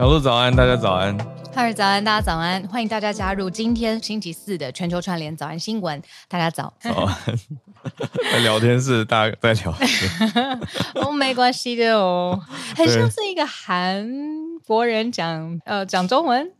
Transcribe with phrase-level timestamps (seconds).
[0.00, 1.14] 小鹿早安，大家早安。
[1.54, 2.66] 嗨，早安，大家早安。
[2.68, 6.02] 欢迎大家加入今天星期四的全球串联早安新闻。
[6.26, 6.72] 大家早。
[6.80, 7.14] 早安。
[8.32, 10.58] 在聊天室，大家在聊天。
[11.04, 12.40] 哦，没关系的哦。
[12.74, 14.08] 很像是一个韩
[14.66, 16.50] 国人讲呃讲中文，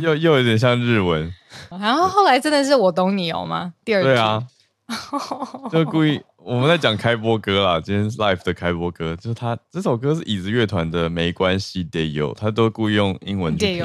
[0.00, 1.34] 又又有点像日文。
[1.80, 3.72] 然后后来真的是我懂你哦吗？
[3.84, 4.08] 第二句。
[4.08, 4.40] 对啊。
[5.70, 6.20] 就故意。
[6.38, 13.84] 我们在讲开播歌啦，今天是 live 的开播歌，就是他这首歌是椅子乐团的，没关系得有，他都故意用英文去拼，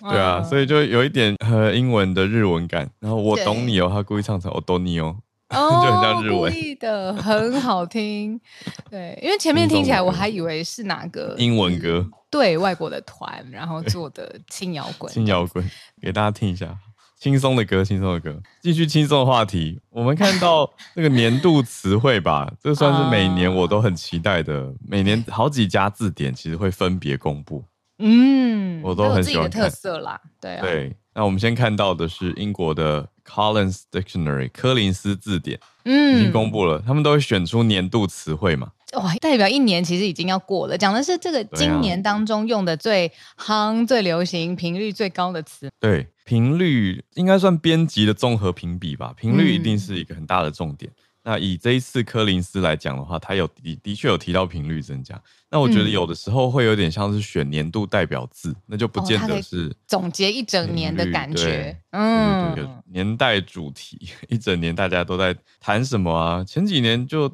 [0.00, 2.88] 对啊，所以就有一点和英文的日文感。
[3.00, 5.14] 然后我懂你哦，他故意唱成我懂你 哦，
[5.50, 8.40] 就很像日文，故意的很好听。
[8.90, 15.62] 对，因为前面听起来我还以为是哪个英文歌，对外国的团，然后做的轻摇滚，轻摇滚，
[16.00, 16.78] 给大家听一下。
[17.20, 19.78] 轻松的歌，轻松的歌，继续轻松的话题。
[19.90, 24.72] 我们看到 那个年度词汇吧，这算是每年我都很期待的。
[24.88, 27.62] 每年好几家字典其实会分别公布，
[27.98, 30.62] 嗯，我都很喜欢特色啦，对啊。
[30.62, 38.70] 对，那我们先看到的是英国的 Collins Dictionary 柯林斯字典，嗯，已经公布了，他们都会选出年度词汇嘛。
[38.94, 45.70] 哇，代表一年其实已经要过了，讲的是这个今年当中用的最夯、最流行、频率最高的词。
[45.78, 50.88] 对，频率应该算编辑的综合评比吧，频率一定是一个很大的重点。
[50.92, 55.20] 嗯、那以这一次柯林斯来讲的话，他有的的确有提到频率增加。
[55.50, 61.76] 那我觉得有的时候会有点像是选年度代表字，嗯、那就不见得是、哦、总结一整年的感觉。
[61.90, 66.44] 嗯，对对对，年代主题，一整年大家都在谈什么啊？
[66.44, 67.28] 前几年就。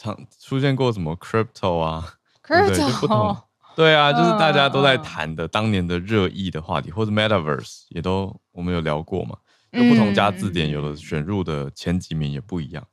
[0.00, 2.14] 常出现过什么 crypto 啊
[2.46, 3.36] ，crypto 对，不同，
[3.78, 9.36] 对啊，就是大家都在谈的当年的热议的话题，或者 metaverse 也都我们有聊过嘛。
[9.70, 12.84] 有不同家字典有的选入的前几名也不一样。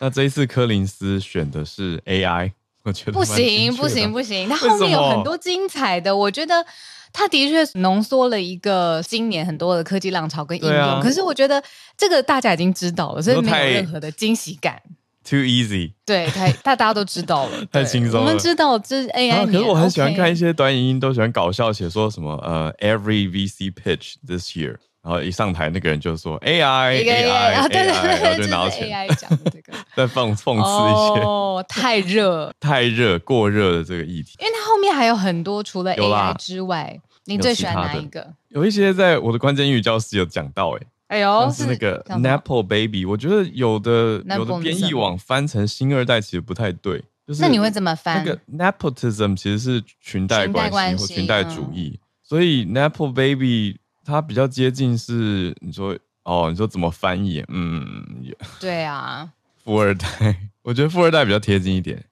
[0.00, 2.50] 那这一次柯林斯选的是 AI，
[2.82, 6.66] 我觉得不行不行不行，它后面有很多精彩的，我觉得
[7.12, 11.00] 它的确浓缩了一个今年很多的科技浪潮跟应用。
[11.00, 11.62] 可是我觉得
[11.96, 14.82] 这个大家已经知道了，所以没有任何的惊喜感。
[15.24, 18.20] Too easy，对，太大家都知道了， 太轻松了。
[18.20, 34.34] 我们知道这是 AI，啊，可是我很喜欢看一些短影音，都喜欢搞笑，写说什么呃，every VC pitch this year，然后一上台那个人就说 AI，AI，对对对，就拿钱 AI 讲的这个， 再讽讽刺一些哦，太热， 太热，过热的这个议题。
[34.40, 38.34] 因为它后面还有很多除了 AI 之外，你最喜欢哪一个？
[38.48, 40.80] 有一些在我的关键英语教室有讲到，哎。
[41.12, 48.24] 哎呦，是那个 Napo Baby，我觉得有的有的编译网翻成新二代其实不太对，就是那你会怎么翻？
[48.24, 57.44] 那个 Nepotism 其实是裙带关系或裙带主义，所以 Napo Baby 它比较接近是你说哦，你说怎么翻译？
[57.48, 58.24] 嗯，
[58.58, 59.28] 对啊，
[59.62, 60.06] 富二代，
[60.64, 62.02] 我觉得富二代比较贴近一点。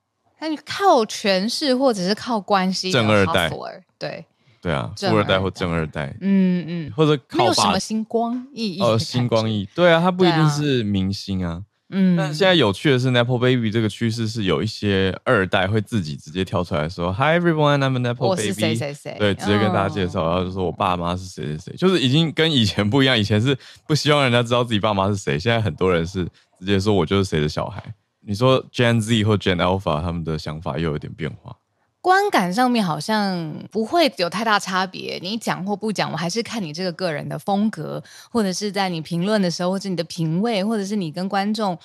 [0.41, 2.93] 那你靠权势或者是靠关系？
[2.93, 3.51] 正二代，
[3.99, 4.27] 对。
[4.61, 8.83] 对啊，富二代或正二代，嗯嗯，或者靠有什么星光熠熠？
[8.83, 11.63] 哦，星光熠，对啊，他不一定是明星啊。
[11.93, 18.53] 嗯，但现在有趣的是，Nepo Baby 这个趋势是有一些二代会自己直接跳出来说，Hi everyone, I'm Nepo Baby。
[18.53, 19.17] 谁谁谁？
[19.19, 23.19] 对，直接跟大家介绍，然后就说我爸妈是谁谁谁，就是已经跟以前不一样。
[23.19, 23.59] 以前是
[23.89, 26.25] 不希望人家知道自己爸妈是谁，现在很多人是
[26.61, 27.83] 直接说我就是谁的小孩。
[28.21, 31.57] 你说 Gen Z 或 Gen Alpha 他们的想法又有点变化。
[32.03, 41.79] 观感上面好像不会有太大差别，你讲或不讲，我还是看你这个个人的风格，或者是在你评论的时候，或者你的品味，或者是你跟观众，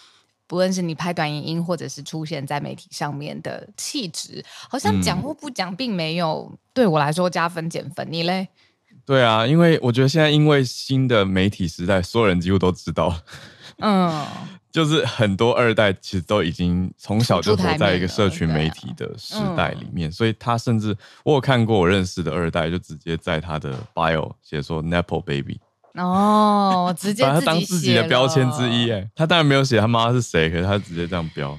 [0.47, 8.07] 不论是你拍短影音，或者是出现在媒体上面的气质，好像讲或不讲，并没有对我来说加分减分。
[8.09, 8.47] 你嘞？
[9.05, 13.13] 对啊，因为我觉得现在因为新的媒体时代，所有人几乎都知道。
[13.79, 14.25] 嗯。
[14.71, 20.93] 就是很多二代其实都已经从小就活在一个社群媒体的时代里面，所以他甚至
[21.23, 25.61] 我有看过我认识的二代，就直接在他的 bio 写说 Nepo Baby
[25.93, 31.57] 哦，直接把他当自己的标签之一哎，他当然没有写他妈是谁，可是他直接这样标。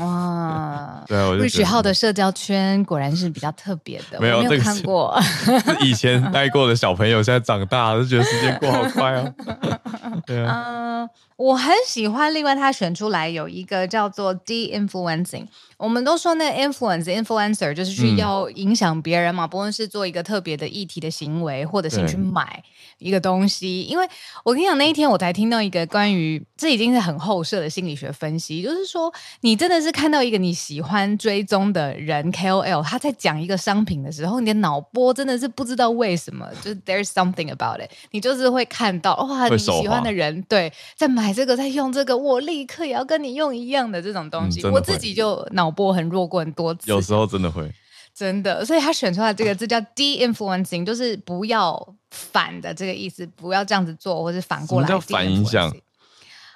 [0.00, 9.32] 哇，对啊，我就 Rich 号的社交圈果然是比较特别的，没有，没有看过，是以前带过的小朋友，现在长大了就觉得时间过好快哦。
[10.26, 15.46] 对啊，嗯，我很喜欢，另外他选出来有一个叫做 De-influencing。
[15.76, 22.64] 我们都说那 influence influencer 就是去要影响别人嘛，嗯、不论是做一个特别的议题的行为，或者是去买
[22.98, 23.82] 一个东西。
[23.82, 24.08] 因为
[24.42, 29.12] 我跟你讲，那一天我才听到一个关于这已经是很后设的心理学分析，就是说
[29.42, 45.66] 你真的是看到一个你喜欢追踪的人 KOL，他在讲一个商品的时候，你的脑波真的是不知道为什么，就是 there's something about it，你就是会看到哇，你喜欢的人对在买这个，在用这个，我立刻也要跟你用一样的这种东西，嗯、我自己就脑。
[45.66, 47.68] 脑波很弱过很多次，有时候真的会，
[48.16, 54.98] 真的，所以他选出来这个字叫 de-influencing，就是不要反的这个意思，不要这样子做，或是反过来。
[55.00, 55.70] 反影响？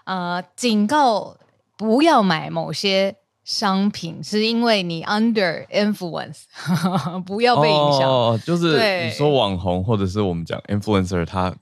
[0.04, 1.36] 呃，警告
[1.76, 3.14] 不要买某些
[3.44, 6.44] 商品，是因为你 under influence，
[7.26, 8.08] 不要被影响。
[8.08, 11.54] 哦，就是你说网红，或者是我们讲 influencer，他。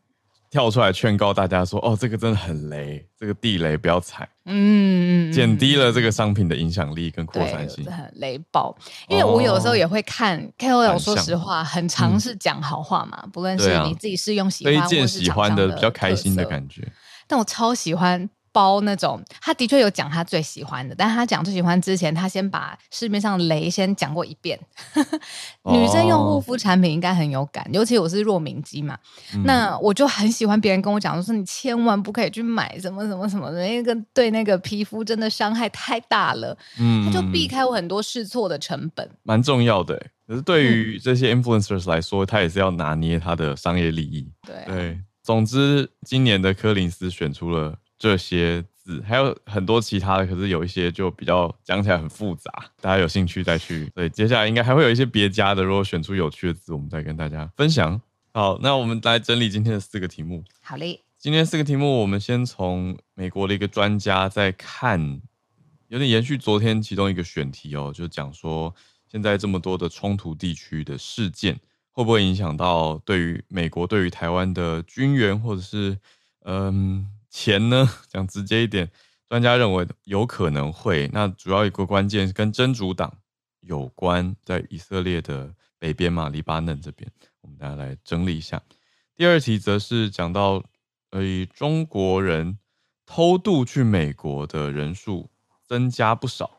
[0.51, 8.77] 跳出来劝告大家说：“哦，这个真的很雷，这个地雷不要踩。”嗯，减低了这个商品的影响力跟扩散性，很雷爆。
[9.09, 16.87] 因为我有时候也会看 KOL，说实话，很尝试讲好话嘛，不论是你自己试用喜欢，推荐喜欢的比较开心的感觉。
[17.27, 18.29] 但我超喜欢。
[18.59, 24.59] 包那种，他的确有讲他最喜欢的，但他讲最喜欢之前，他先把市面上雷先讲过一遍。
[25.71, 28.99] 女生用护肤产品应该很有感，尤其我是弱敏肌嘛，
[29.33, 36.59] 嗯、那我就很喜欢别人跟我讲说，你千万不可以去买什么什么什么的，那个对那个皮肤真的伤害太大了。
[36.81, 39.97] 嗯，他就避开我很多试错的成本，蛮重要的。
[40.27, 44.29] 可是对于这些 influencers 来说，他也是要拿捏他的商业利益。
[44.45, 47.79] 对、啊、对，总之今年的柯林斯选出了。
[47.99, 52.51] 这些字还有很多其他的，可是有一些就比较讲起来很复杂，
[52.81, 53.91] 大家有兴趣再去。
[53.95, 58.01] 对，接下来应该还会有一些别家的，如果选出有趣的字，我们再跟大家分享。
[58.33, 60.45] 好，那我们来整理今天的四个题目。
[60.63, 65.21] 好嘞，今天四个题目，我们先从美国的一个专家在看，
[65.89, 68.73] 有点延续昨天其中一个选题哦，就讲说
[69.11, 71.59] 现在这么多的冲突地区的事件，
[71.91, 75.99] 会不会影响到对于美国对于台湾的军援，或者是
[76.45, 77.11] 嗯。
[77.31, 77.89] 钱呢？
[78.09, 78.91] 讲直接一点，
[79.29, 81.09] 专家认为有可能会。
[81.13, 83.19] 那主要一个关键跟真主党
[83.61, 87.11] 有关，在以色列的北边嘛，黎巴嫩这边，
[87.41, 88.63] 我们大家来整理一下。
[89.15, 90.63] 第二题则是讲到，
[91.11, 92.59] 呃，中国人
[93.05, 95.31] 偷渡去美国的人数
[95.67, 96.51] 增加不少。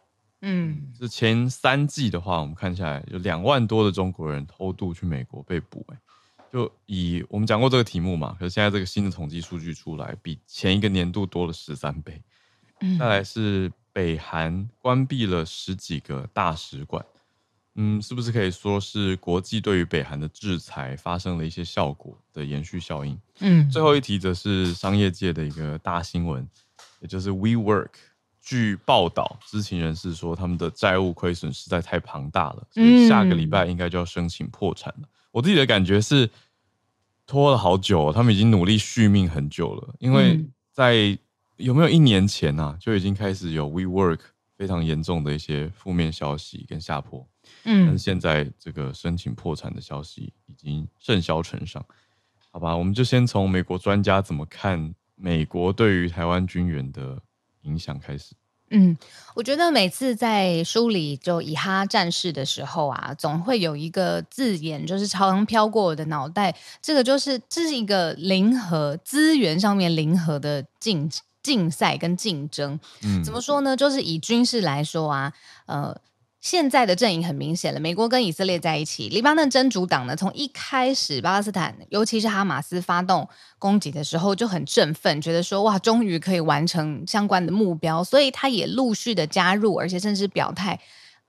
[0.41, 5.85] 嗯，是前三季的话，我们看下来有两万多的中国人偷渡去美国被捕。
[6.51, 12.21] 就以我们讲过这个题目嘛，可是现在这个新的统计数据出来，比前一个年度多了十三倍。
[12.81, 17.05] 嗯，再来是北韩关闭了十几个大使馆，
[17.75, 23.19] 嗯，是不是可以说是国际对于北韩的制裁发生了一些效果的延续效应？
[23.39, 26.47] 嗯，最后一题则是商业界的一个大新闻，
[27.01, 27.89] 也就是 WeWork。
[28.41, 35.07] 据报道，知情人士说他们的债务亏损实在太庞大了，所以下个礼拜应该就要申请破产了。
[35.31, 36.29] 我自己的感觉是
[37.25, 39.95] 拖了好久哦，他们已经努力续命很久了。
[39.99, 41.17] 因为在
[41.57, 44.19] 有没有一年前啊，就已经开始有 WeWork
[44.57, 47.27] 非常严重的一些负面消息跟下坡。
[47.65, 51.83] 嗯，但是现在这个申请破产的消息已经甚嚣尘上。
[52.51, 57.21] 好吧，我们就先从美国专家怎么看美国对于台湾军援的
[57.61, 58.33] 影响开始。
[58.71, 58.97] 嗯，
[59.35, 66.55] 我觉得每次在梳理就以哈战事的时候啊，总会有一个字眼，就是常常飘过我的脑袋。
[66.81, 71.09] 这个就是这是一个零和资源上面零和的竞
[71.41, 72.79] 竞赛跟竞争。
[73.03, 73.75] 嗯，怎么说呢？
[73.75, 75.33] 就是以军事来说啊，
[75.65, 75.95] 呃。
[76.41, 83.27] 现在的阵营很明显了，美国跟以色列在一起，黎巴嫩真主党呢，从一开始巴勒斯坦，尤其是哈马斯发动
[83.57, 90.79] 攻击的时候就很振奋，觉得说哇，终于可以完成相关的目标，所以他也陆续的加入，而且甚至表态，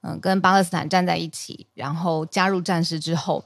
[0.02, 3.44] 嗯，跟巴勒斯坦站在一起，然后加入战事之后，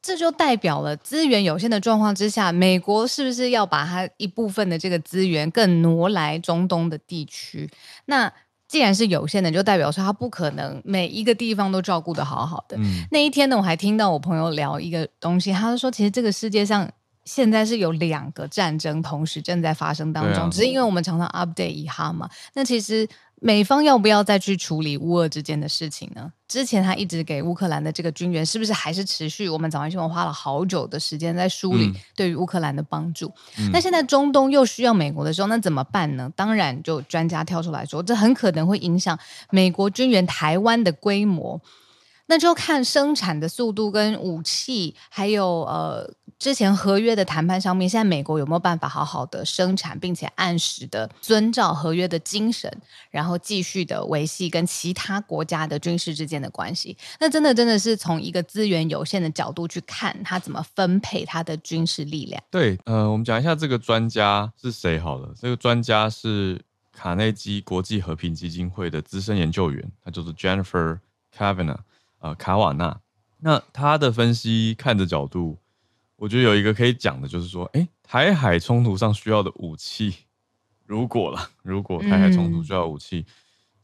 [0.00, 7.68] 这就代表了资源有限的状况之下，美国是不是要把它一部分的这个资源更挪来中东的地区？
[8.04, 8.32] 那
[8.68, 12.76] 既然是有限的，就代表说他不可能每一个地方都照顾的好好的。
[12.78, 16.90] 嗯、那一天呢，我还听到我朋友聊一个东西，他就说，其实这个世界上。
[17.26, 22.30] 现在是有两个战争同时正在发生当中，啊、只是因为我们常常 update 一下嘛。
[22.54, 23.06] 那其实
[23.40, 26.32] 美方要不要再去处理乌俄之间的事情呢？
[26.48, 29.48] 之前他一直给乌克兰的这个军援，是不是还是持续？
[29.48, 33.30] 我们早安新闻花了好久的时间在梳理对于乌克兰的帮助。
[33.58, 36.32] 嗯、那现在中东又需要美国的时候，那怎么办呢？
[36.36, 39.18] 当然，就专家跳出来说，这很可能会影响
[39.50, 41.60] 美国军援台湾的规模。
[42.26, 52.70] 那就看生产的速度跟武器，还有呃之前合约的谈判上面，现在美国有没有办法好好的生产，并且按时的遵照合约的精神，
[53.10, 56.96] 然后继续的维系跟其他国家的军事之间的关系？
[57.20, 62.42] 那真的真的是从一个资源有限的角度去看，他怎么分配他的军事力量？
[62.50, 65.32] 对，呃，我们讲一下这个专家是谁好了。
[65.40, 66.60] 这个专家是
[66.92, 70.98] 卡内基国际和平基金会的资深研究员，他就是 Jennifer
[71.36, 71.78] Kavanagh。
[72.26, 73.00] 呃，卡瓦纳，
[73.38, 75.56] 那他的分析看的角度，
[76.16, 80.12] 我觉得有一个可以讲的，就是说，哎、欸，台海冲突上需要的武器，
[80.84, 83.32] 如果了，如果台海冲突需要武器、嗯、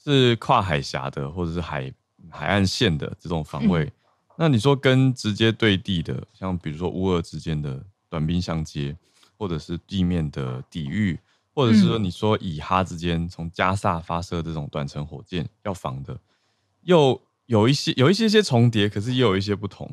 [0.03, 1.93] 是跨海峡的，或者是海
[2.31, 3.93] 海岸线的这种防卫，嗯、
[4.39, 8.97] 那你说跟直接对地的，像比如说乌俄之间的短兵相接，
[9.39, 11.17] 或者是地面的抵御，
[11.55, 16.19] 或者是说你说以哈之间从加萨发射这种短程火箭要防的，
[16.81, 17.23] 又。
[17.47, 19.91] 有一些有一些些重叠，可是也有一些不同。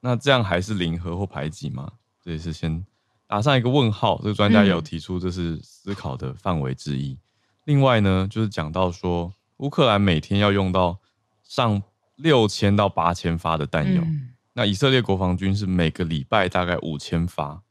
[0.00, 1.92] 那这样还是零和或排挤吗？
[2.22, 2.84] 这也是先
[3.26, 4.18] 打上一个问号。
[4.18, 7.12] 这个专家也有提出，这是思考的范围之一。
[7.12, 7.18] 嗯、
[7.64, 10.98] 另外呢，就是讲到说，乌克兰每天要用到
[11.42, 11.82] 上
[12.16, 17.62] 六千到八千发的弹药，嗯、那以色列国防军是每个礼拜大概五千发。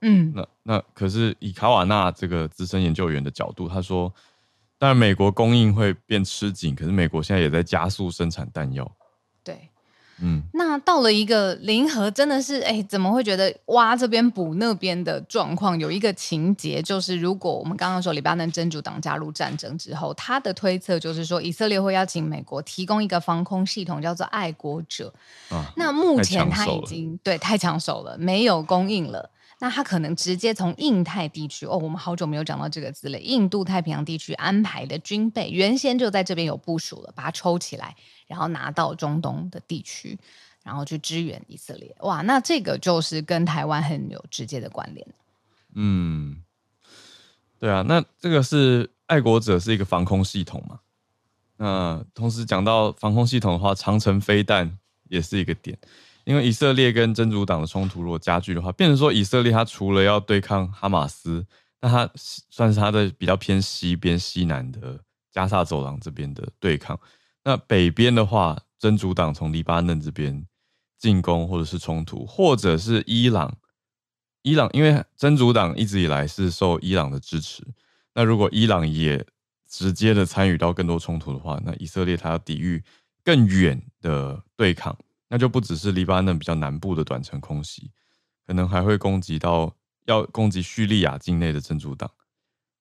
[0.00, 4.12] 嗯，那那可是以卡瓦纳这个资深研究员的角度，他说。
[4.78, 8.90] 当然，美国供应会变吃紧，可是美国现在也在加速生产弹药。
[9.42, 9.70] 对，
[10.20, 15.78] 嗯，那到了一个零和，真的是哎，怎么会觉得挖这边补那边的状况？
[15.78, 25.12] 有一个情节，就是如果我们刚刚说黎巴嫩真主党加入战争之后，他的推测就是说，以色列会邀请美国提供一个防空系统，叫做爱国者。
[25.50, 29.30] 啊，那目前他已经对太抢手了，没有供应了。
[29.64, 33.18] 那他可能直接从印太地区哦，我们好久没有讲到这个字了。
[33.18, 40.18] 印度太平洋地区安排的军备，原先就在这边有部署了，把它抽起来，然后拿到中东的地区，
[40.62, 41.96] 然后去支援以色列。
[42.00, 45.06] 哇，那这个就是跟台湾很有直接的关联。
[45.72, 46.42] 嗯，
[47.58, 50.80] 对啊，那这个是爱国者是一个防空系统嘛？
[51.56, 54.78] 那同时讲到防空系统的话，长城飞弹
[55.08, 55.78] 也是一个点。
[56.24, 61.46] 因为以色列跟真主党的冲突如果加剧的话，变成说以色列它除了要对抗哈马斯，
[61.80, 64.98] 那它算是它的比较偏西边西南的
[65.30, 66.98] 加萨走廊这边的对抗。
[67.44, 70.46] 那北边的话，真主党从黎巴嫩这边
[70.98, 73.58] 进攻或者是冲突，或者是伊朗，
[74.42, 77.62] 伊朗因为真主党一直以来是受伊朗的支持，
[78.14, 79.26] 那如果伊朗也
[79.68, 82.82] 直接的参与到更多冲突的话，那以色列它要抵御
[83.22, 84.96] 更远的对抗。
[85.34, 87.90] 那就不只是黎巴嫩比较南部的短程空袭，
[88.46, 89.74] 可能还会攻击到
[90.04, 92.08] 要攻击叙利亚境内的真主党，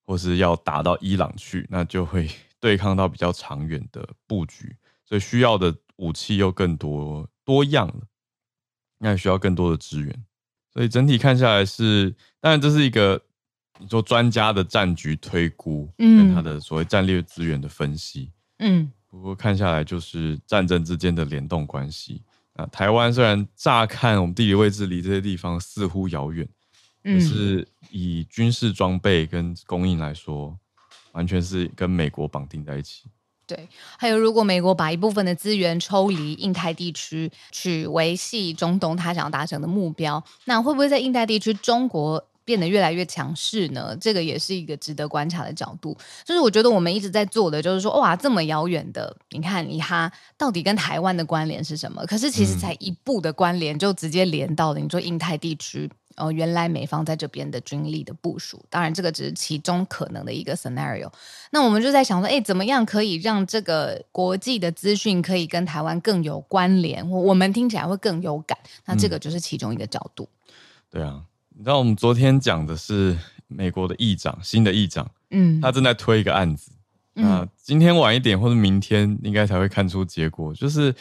[0.05, 2.29] 或是要打到伊朗去，那就会
[2.61, 8.01] 对抗到比较长远的布局，所以需要的武器又更多多样了，
[8.99, 10.23] 那也需要更多的资源，
[10.71, 13.19] 所以整体看下来是，当然这是一个
[13.79, 22.21] 你说专家的战局推估，跟他的所谓战略资源的分析，嗯，不过看下来就是战争之间的联动关系。
[22.53, 26.47] 啊，台湾虽然乍看我们地理位置离这些地方似乎遥远，
[27.03, 30.57] 可是以军事装备跟供应来说，
[31.13, 33.05] 完全是跟美国绑定在一起。
[33.45, 33.67] 对，
[33.97, 43.95] 还有如果美国把一部分的资源抽离印太地区，去维系中东他想要达成的目标，那会不会在印太地区中国变得越来越强势呢？
[43.99, 45.97] 这个也是一个值得观察的角度。
[46.25, 52.05] 就是我觉得我们一直在做的，就是说，哇，这么遥远的，你看，你哈到底跟台湾的关联是什么？
[52.05, 58.63] 可是其实才一步的关联，就直接连到了你说印太地区哦，原来美方在这边的军力的部署。
[58.69, 61.11] 当然，这个只是其中可能的一个 scenario。
[61.51, 67.09] 那我们就在想说，哎，怎么样可以让这个国际的资讯可以跟台湾更有关联？
[67.09, 68.57] 我们听起来会更有感。
[68.85, 70.27] 那这个就是其中一个角度。
[70.27, 70.53] 嗯、
[70.91, 71.21] 对啊。
[71.55, 73.17] 你知道我们昨天讲的是
[73.47, 76.71] 美国的议长，新的议长，嗯，他正在推一个案子，
[77.13, 80.93] 那、嗯、今天晚一点或者明天应该才会看出结果，就是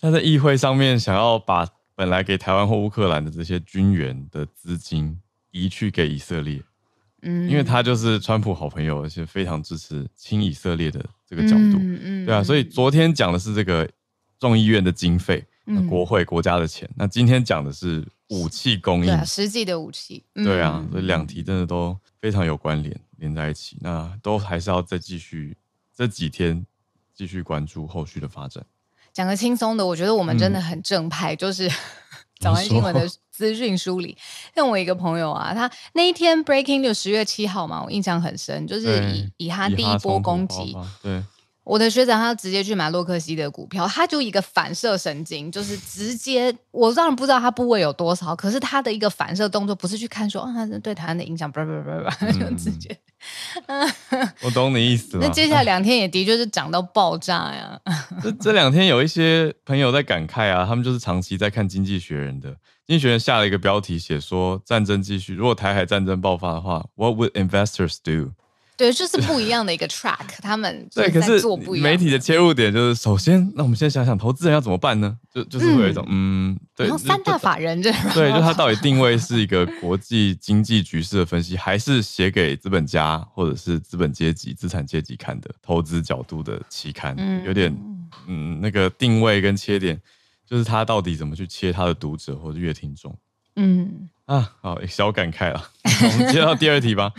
[0.00, 5.18] 他在议会上面想要把本来给台湾或乌克兰的这些军援的资金
[5.50, 6.62] 移去给以色列，
[7.22, 12.26] 嗯，因为他就是川普好朋友，而且非常支持亲以色列的这个角度，嗯，嗯。
[12.26, 13.88] 对啊，所以昨天讲的是这个
[14.38, 25.56] 众议院的经费，嗯，国会国家的钱，那今天讲的是武器供应，对啊，实际的武器，嗯、对啊，所以两题真的都非常有关联，连在一起，那都还是要再继续
[25.94, 26.66] 这几天
[27.14, 28.64] 继续关注后续的发展。
[29.12, 31.70] 讲个轻松的，我觉得我们真的很正派，嗯、就是。
[32.38, 34.14] 早安新闻的资讯梳理，
[34.54, 41.24] 像我一个朋友啊，他那一天 breaking 就十月七号嘛，我印象很深，就是以以他第一波攻击，对，
[41.66, 52.96] 我的学长他直接去买洛克希的股票，他就一个反射神经，就是直接，我当然不知道他部位有多少，可是他的一个反射动作不是去看说啊，对台湾的影响，不不不不，就直接。
[54.42, 55.18] 我懂你意思。
[55.20, 57.80] 那接下来两天也的确是涨到爆炸呀。
[58.22, 62.50] 这这两天有一些朋友在感慨啊，他们就是长期在看《经济学人》的，
[62.86, 68.30] 《经济学人》下了一个标题，写说战争继续，如果台海战争爆发的话，What would investors do？
[68.76, 71.40] 对，就是不一样的一个 track， 他们对，可是
[71.80, 75.16] 媒体的切入点就是，首先，那我们先想想，投资人要怎么办呢？
[75.32, 87.14] 就就是会有一种，嗯，嗯对，然后三大法人，对，对，就他到底定位是一个国际经济局势的分析，还是写给资本家或者是资本阶级、资产阶级看的投资角度的期刊？
[87.16, 87.74] 嗯，有点，
[88.28, 89.98] 嗯，那个定位跟切点，
[90.46, 93.16] 就是他到底怎么去切他的读者或者阅听众？
[93.56, 95.70] 嗯，啊，好，小感慨了。
[95.84, 97.10] 我们接到第二题吧，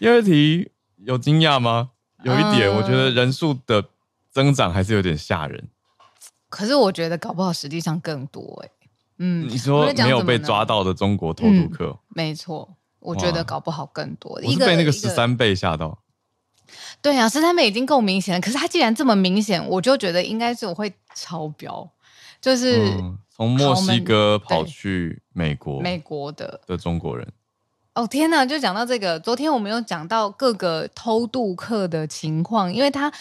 [0.00, 0.72] 第二题。
[1.04, 1.90] 有惊讶吗？
[2.22, 3.84] 有一点，我觉得人数的
[4.30, 5.68] 增长还是有点吓人。
[6.48, 8.70] 可是我觉得搞不好实际上更多哎。
[9.18, 11.98] 嗯，你说没有被抓到的中国偷渡客？
[12.08, 14.40] 没错，我觉得搞不好更多。
[14.42, 15.98] 一个被那个十三倍吓到。
[17.02, 18.40] 对啊，十三倍已经够明显了。
[18.40, 21.88] 可是他既然这么明显，我就觉得应该是我会超标，
[22.40, 22.96] 就是
[23.30, 27.30] 从墨西哥跑去美国，美国的的中国人。
[27.94, 33.12] 哦天呐，就讲到这个，昨天我们有讲到各个偷渡客的情况，因为他，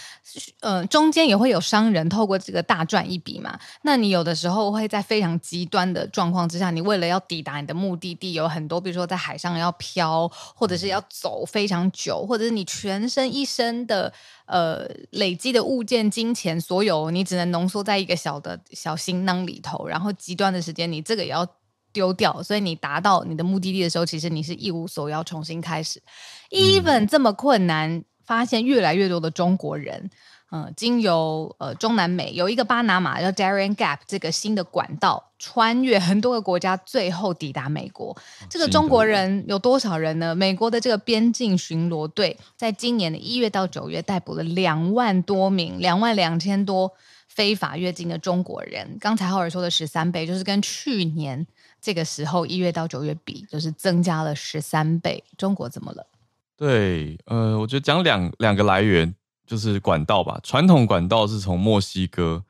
[0.62, 3.60] 呃，中间也会有商人透过这个大赚一笔嘛。
[3.84, 14.12] 那你有的时候会在非常极端的状况之下，你为了要抵达你的目的地，有很多，比如说在海上要漂，或者是要走非常久，或者是你全身一身的
[14.48, 21.48] 呃累积的物件、金钱，所有你只能浓缩在一个小的小行囊里头，然后极端的时间，你这个也要。
[21.94, 26.02] 丢掉，所以你达到你的目的地的时候，其实你是一无所有，重新开始。
[26.50, 30.10] even 这么困难，发现越来越多的中国人，
[30.52, 38.16] 嗯、呃，经由呃中南美有一个巴拿马叫 Darien Gap 这个新的管道，穿越很多个国家，最后抵达美国。
[38.50, 40.36] 这个中国人有多少人呢？
[40.36, 46.92] 美国的这个边境巡逻队在今年的一月到九月逮捕了两万多名，两万两千多
[47.28, 48.98] 非法越境的中国人。
[49.00, 51.46] 刚才浩尔说的十三倍，就是跟去年。
[51.84, 55.22] 这个时候一月到九月比，就是增加了十三倍。
[55.38, 56.08] 中国怎么了？
[56.56, 59.14] 对，呃，我觉得讲两两个来源，
[59.46, 60.40] 就是管道吧。
[60.42, 62.42] 传统管道是从墨西哥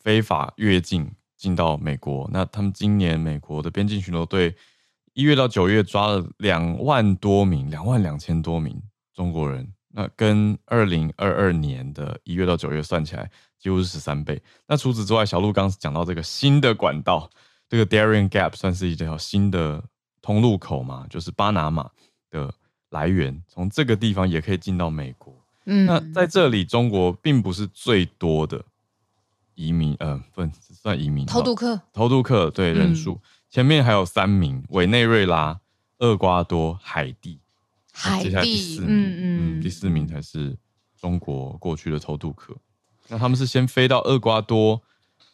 [0.00, 2.28] 非法越境进到美国。
[2.32, 4.52] 那他们今年美国的边境巡逻队
[5.12, 8.82] 一月到九月抓了两万多名，两万两千多名
[9.14, 9.72] 中国人。
[9.90, 14.42] 那跟二零二二年的一月到九月算起来，几乎是十三倍。
[14.66, 17.30] 那除此之外，小鹿刚讲到这个新的管道。
[17.68, 19.84] 这个 Darien Gap 算是一条新的
[20.22, 21.90] 通路口嘛，就是巴拿马
[22.30, 22.52] 的
[22.90, 25.34] 来源，从这个地方也可以进到美国。
[25.66, 28.64] 嗯，那在这里，中国并不是最多的
[29.54, 35.60] 移民，呃，不算移民，偷渡客，偷渡客对人数，嗯、前面还有三名：委内瑞拉、
[35.98, 37.38] 厄瓜多、海地。
[37.92, 40.56] 海地，接下来第四名，嗯嗯，嗯，第四名才是
[40.96, 42.56] 中国过去的偷渡客。
[43.08, 44.80] 那他们是先飞到厄瓜多，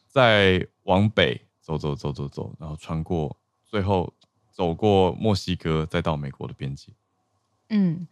[0.09, 1.44] 再往北。
[1.65, 4.13] 走走走走走，然后穿过，最后
[4.53, 6.93] 走过墨西哥，再到美国的边界。
[7.71, 8.07] 嗯，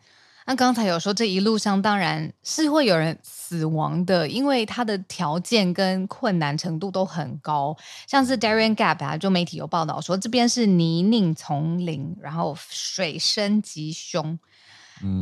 [0.46, 7.76] 那刚才有说这一路上当然是会有人死亡的，因为它的条件跟困难程度都很高。
[8.06, 13.92] 像是 Darien Gap 啊，就媒体有报道说这边是泥泞丛林，然后水深极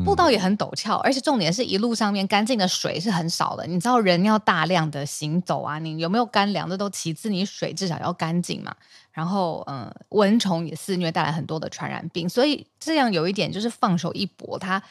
[0.04, 3.66] 步道也很陡峭，而且重点是一路上面干净的水是很少的。
[3.66, 8.74] 你知道人要大量的行走啊，你有没有干粮这都其次，你水至少要干净嘛。
[9.12, 12.28] 然后，嗯、蚊虫也肆虐，带来很多的传染病。
[12.28, 14.82] 所以这样有一点就是放手一搏，他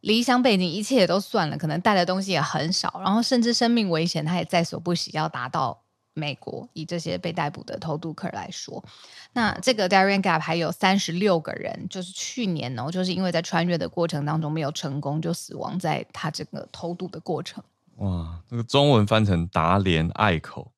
[0.00, 5.81] 离乡背井，一切也都算了，可能带的东西也很少，然后甚至生命危险他也在所不惜，要达到。
[6.14, 8.84] 美国以这些被逮捕的偷渡客来说，
[9.32, 17.62] 那这个 Darien Gap 还有三十六个人，就是去年哦，就是因为在穿越的过程当中没有成功，就死亡在他这个偷渡的过程。
[17.96, 20.72] 哇，这个中文翻成达连隘口，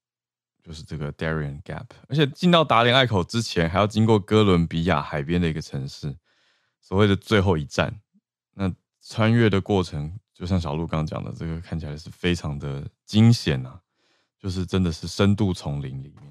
[0.62, 6.16] 就是这个 Darien Gap，而且进到达连隘口之前，还要经过哥伦比亚海边的一个城市，
[6.80, 8.00] 所谓的最后一站，
[8.54, 13.80] 那穿越的过程，就像小鹿刚刚讲的，这个看起来是非常的惊险啊，
[14.44, 16.30] 就是真的是深度丛林里面。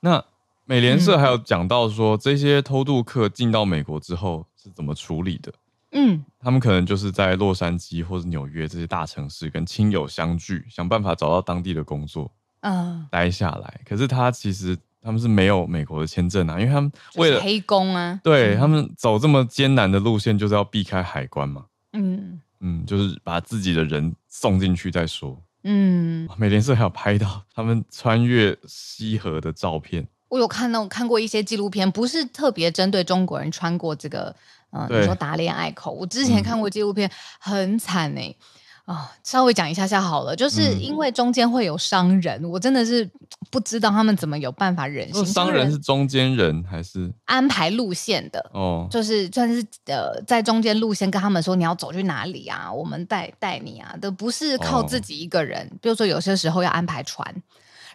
[0.00, 0.22] 那
[0.66, 5.50] 美联社还有讲到说，这些偷渡客进到美国之后是怎么处理的？
[5.92, 13.80] 嗯，他们可能就是在洛杉矶或者纽约这些大城市跟亲友相聚，想办法找到当地的工作，嗯，待下来。
[13.86, 21.64] 可是他其实他们是没有美国的签证啊，因为他们为了黑工啊，对他们走这么艰难的路线，就是要避开海关嘛。
[21.94, 25.42] 嗯嗯，就是把自己的人送进去再说。
[25.64, 30.06] 嗯，美联社还有拍到他们穿越西河的照片。
[30.28, 34.34] 我有看到看过一些纪录片，不是特别针对中国人穿过这个。
[34.74, 38.36] 嗯，你说打脸隘口，我之前看过纪录片，很惨哎、欸。
[38.84, 43.08] 啊、哦，稍微讲一下下好了，就是因为中间会有商人，我真的是
[43.50, 45.24] 不知道他们怎么有办法忍心。
[45.24, 48.50] 商人是中间人还是安排路线的？
[48.52, 55.70] 哦，就是算是呃，在中间路线跟他们说你要走去哪里啊，我们带带你啊，都不是靠自己一个人。
[55.80, 57.24] 比如说有些时候要安排船，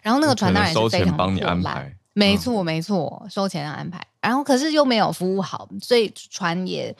[0.02, 1.94] 然后那个船当然是非常破烂。
[2.14, 6.96] 没错，没错，收钱要安排，然后可是又没有服务好，所以船也，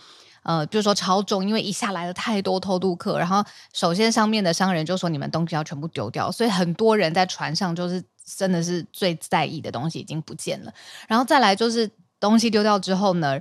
[0.49, 10.73] 呃，就是说超重，因为一下来了太多偷渡客，然后首先上面的商人就说你们东西要全部丢掉，所以很多人在船上就是真的是最在意的东西已经不见了，
[11.07, 13.39] 然后再来就是东西丢掉之后呢，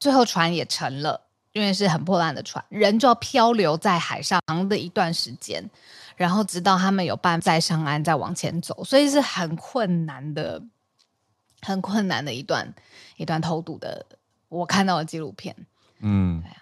[0.00, 1.20] 最后船也沉了，
[1.52, 5.64] 因为是很破烂的船，人就要漂流在海上长的一段时间，
[6.16, 10.60] 然后直到他们有办法再上岸再往前走，所以是很困难的。
[11.60, 12.72] 很困难的一段
[13.16, 14.06] 一段偷渡的，
[14.48, 15.54] 我看到的纪录片。
[16.00, 16.56] 嗯，对啊，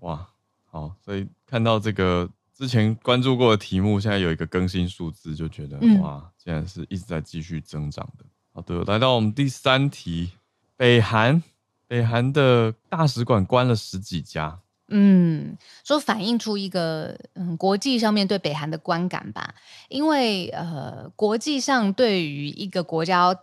[0.00, 0.28] 哇，
[0.70, 8.24] 好，所以看到这个之前关注过的题目，现在有一个更新数字，就觉得、嗯、哇，竟然是一直在继续增长的。
[8.52, 10.32] 好的，来到我们第三题，
[10.76, 11.42] 北韩，
[11.86, 14.60] 北韩的大使馆关了十几家。
[14.88, 19.54] 嗯，说反映出一个嗯国际上面对北韩的观感吧，
[19.88, 23.38] 因为呃国际上对于一个国家。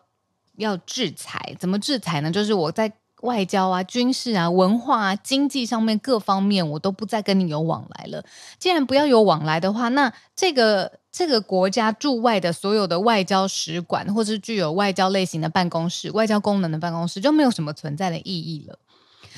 [0.57, 2.29] 要制裁，怎么制裁呢？
[2.29, 2.87] 就是我在
[3.23, 8.23] 外交啊、军事啊、文化啊、经济上面各方面，我都不再跟你有往来了。
[8.59, 18.77] 既然不要有往来的话，那这个这个国家驻外的所有的外交使馆，或是具有外交类型的办公室、外交功能的办公室，就没有什么存在的意义了。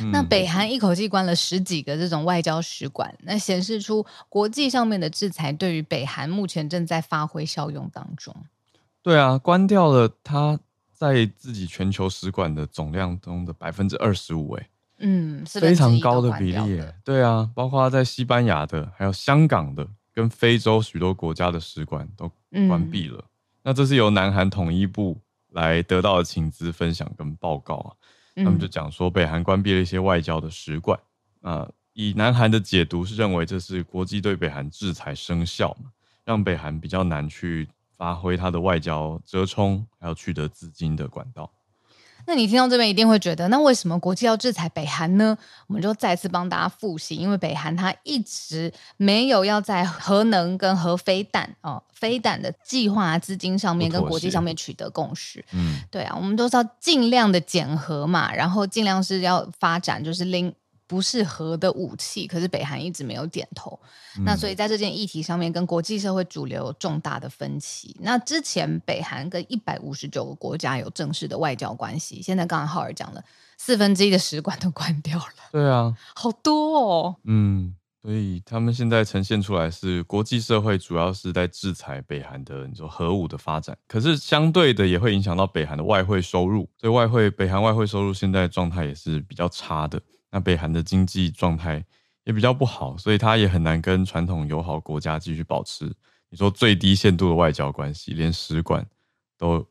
[0.02, 8.36] 嗯、那北韩一口气关了十几个这种外交使馆，那显示出国际上面的制裁对于北韩目前正在发挥效用当中。
[9.04, 10.60] 对啊，关掉了它。
[10.95, 22.31] 在自己全球使馆的总量中的百分之二十五，哎，嗯，是非常高的比例，哎，对啊，包括在西班牙的，还有香港的，跟非洲许多国家的使馆都
[22.67, 23.17] 关闭了。
[23.19, 23.29] 嗯、
[23.63, 27.91] 那这是由南韩统一部来得到的情资分享跟报告啊，
[28.38, 30.97] 他们就讲说，北韩关闭了一些外交的使馆，
[31.41, 35.91] 啊，以南韩的解读是认为这是国际对北韩制裁生效嘛，
[36.23, 37.67] 让北韩比较难去。
[37.97, 41.51] 发挥它的外交折冲，还有取得资金的管道。
[42.27, 45.38] 那你听到这边一定会觉得，那为什么国际要制裁北韩呢？
[45.67, 55.45] 我们就再次帮大家复习，因为北韩它一直没有要在核能跟核飞弹哦，飞弹的计划资金上面跟国际上面取得共识。
[55.51, 60.51] 嗯，对啊，我们都是要尽量的减核嘛，然后尽量是要发展就是零。
[60.88, 63.80] 不是核的武器，可是北韩一直没有点头。
[64.17, 67.95] 嗯、那所以在这件议题上面，跟国际社会主流有重大的分歧。
[68.00, 73.24] 那之前北韩跟一百五十九个国家有正式的外交关系，现在刚刚浩尔讲了，
[73.58, 75.26] 四分之一的使馆都关掉了。
[75.52, 77.15] 对啊， 好多哦。
[77.24, 86.69] 嗯，所以他们现在呈现出来是国际社会主要是在制裁北韩的你说核武的发展，可是相对的也会影响到北韩的外汇收入。
[86.78, 90.00] 所以外汇北韩外汇收入现在状态也是比较差的。
[90.36, 91.82] 那北韩的经济状态
[92.26, 95.86] 也比较不好，所以他也很难跟传统友好国家继续保持
[96.30, 98.86] 你说最低限度的外交关系，连使馆
[99.38, 99.65] 都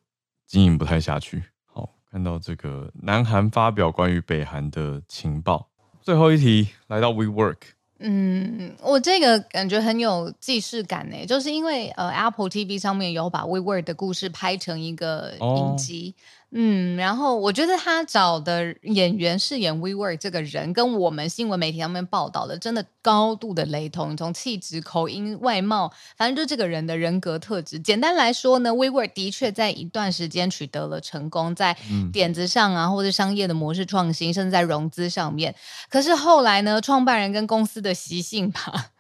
[0.47, 1.43] 经营不太下去。
[1.67, 5.69] 好，看到这个南韩发表关于北韩的情报。
[6.01, 7.59] 最后一题来到 WeWork，
[7.99, 16.15] 嗯，我这个感觉很有既视感呢，就是因为呃 Apple TV 上面有把 WeWork 的故事拍成一个影集。
[16.17, 24.17] 哦嗯，然后我觉得他找的演员饰演 WeWork 这个人，跟我们新闻媒体上面报道的真的高度的雷同。
[24.17, 27.81] 从气质、口音、外貌，反正就这个人的人格特质。
[27.81, 31.77] 简单来说呢，WeWork 的确在一段时间取得了成功，在
[32.13, 35.53] 点子上啊，或者商业的模式创新，甚至在融资上面。
[35.91, 38.93] 可是后来呢，创办人跟公司的习性吧，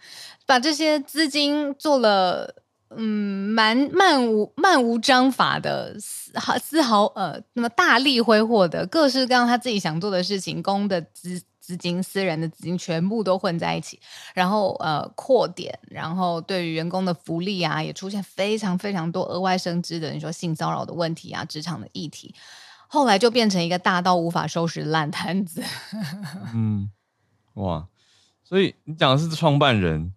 [0.44, 2.56] 把这些资金做了。
[2.96, 13.99] 嗯，蛮漫无漫无章法的，丝毫丝毫呃，那么大力挥霍的，各式各样他自己想做的事情，公的资资金、私人的资金全部都混在一起，
[14.35, 22.35] 然后呃扩点，然后对于员工的福利啊，也出现非常非常多额外生枝的，你说性骚扰的问题啊，职场的议题，
[22.88, 25.62] 后来就变成一个大到无法收拾的烂摊子。
[26.55, 26.90] 嗯，
[27.55, 27.88] 哇，
[28.42, 30.12] 所以你讲的是创办人。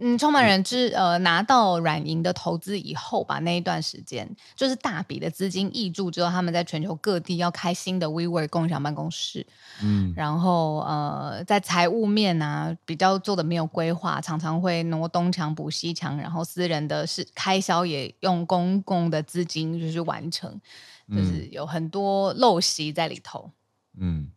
[0.00, 9.46] 嗯，创办人之呃拿到软银的投资以后吧，那一段时间就是大笔的资金挹注之后，他们在全球各地要开新的 WeWork 共享办公室，
[9.82, 20.60] 嗯，然后呃在财务面啊比较做的没有规划，常常会挪东墙补西墙，然后私人的是开销也用公共的资金就是完成，
[21.08, 23.52] 就是有很多陋习在里头，
[23.96, 24.28] 嗯。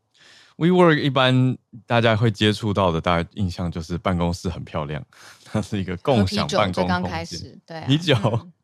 [0.58, 5.06] WeWork 一般大家会接触到的，大家印象就是办公室很漂亮，
[5.52, 6.88] 它是一个共享办公空间。
[6.88, 8.16] 刚开始，对、啊、啤酒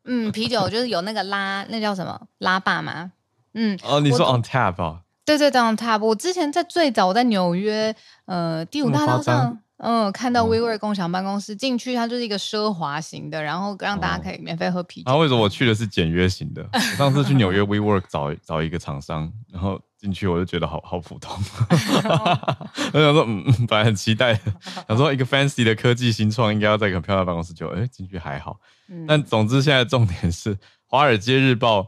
[0.04, 3.12] 嗯，嗯，啤酒就是有那个拉，那叫什么拉霸吗？
[3.54, 5.00] 嗯，哦，你说 on tap 啊？
[5.24, 6.04] 对对对，on tap。
[6.04, 7.94] 我之前在最早我在纽约，
[8.26, 9.58] 呃，第五大道上。
[9.78, 15.10] 嗯，看到 WeWork 共享办公室进、哦、去，它就是一个奢华型的，然后让大家可以免费喝啤酒。
[15.10, 16.66] 啊，为什么我去的是简约型的？
[16.72, 21.34] 我上次去纽约 WeWork 找找一个厂商，然后进去我就觉得好好普通。
[22.92, 24.38] 我想说，嗯，本来很期待，
[24.86, 28.60] 想说一个 fancy 的科技新创应该要在一个很漂亮的办公室，就哎进去还好。
[28.88, 30.54] 嗯、但总之现在重点是，
[30.86, 31.80] 《华尔街日报》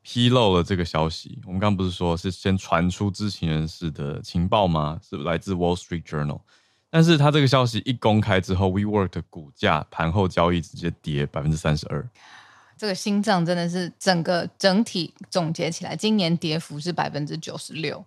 [0.00, 1.38] 披露了这个消息。
[1.44, 4.98] 我们刚刚不是说是先传出知情人士的情报吗？
[5.06, 6.40] 是来自 Wall Street Journal。
[6.88, 12.08] 但是他这个消息一公开之后，WeWork 的股价盘后交易直接跌百分之三十二。
[12.78, 18.02] 这个心脏真的是整个整体总结起来，今年跌幅是百分之九十六，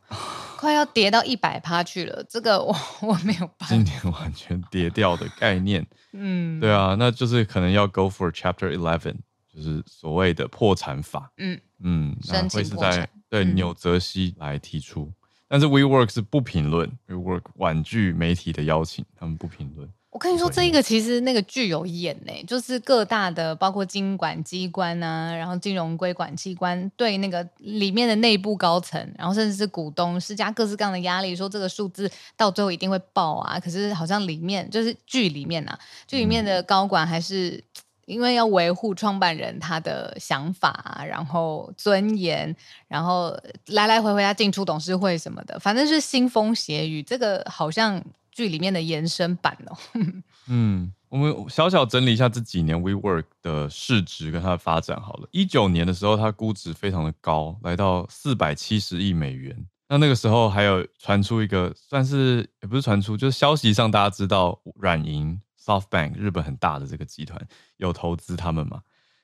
[0.58, 2.24] 快要跌到一百趴去了。
[2.30, 3.68] 这个我我没有办法。
[3.68, 9.16] 今年完全跌掉的概念，嗯，对啊，那就是可能要 go for Chapter Eleven，
[9.54, 11.32] 就是所谓的破产法。
[11.38, 15.04] 嗯嗯，那会是在对纽泽西来提出。
[15.04, 15.14] 嗯
[15.52, 19.86] 但是 WeWork 是不评论，WeWork 婉拒媒体的邀请，他们不评论。
[20.12, 33.60] 我跟你说，这一个其实那个剧有演呢，就是各大的包括金管机关啊，然后金融规管机关对那个里面的内部高层，然后甚至是股东施加各式各样的压力，说这个数字到最后一定会爆啊。
[33.60, 37.52] 可是好像里面就是剧里面啊，剧里面的高管还是。
[37.52, 37.63] 嗯
[38.08, 42.54] 因为要维护创办人他的想法，然后尊严，
[42.89, 43.34] 然后
[43.67, 47.02] 来来回回他进出董事会什么的，反正是腥风血雨。
[47.02, 49.78] 这个好像剧里面的延伸版哦。
[50.48, 55.28] 嗯，我们小小整理一下这几年 WeWork 的市值跟它的发展好了。
[55.32, 59.67] 一九年的时候，它估值非常的高，来到四百七十亿美元。
[59.88, 65.39] 那那个时候还有传出一个，算是也不是传出，就是消息上大家知道软银。
[65.63, 67.39] SoftBank 日本很大的这个集团
[67.78, 68.82] 有投资他们嘛？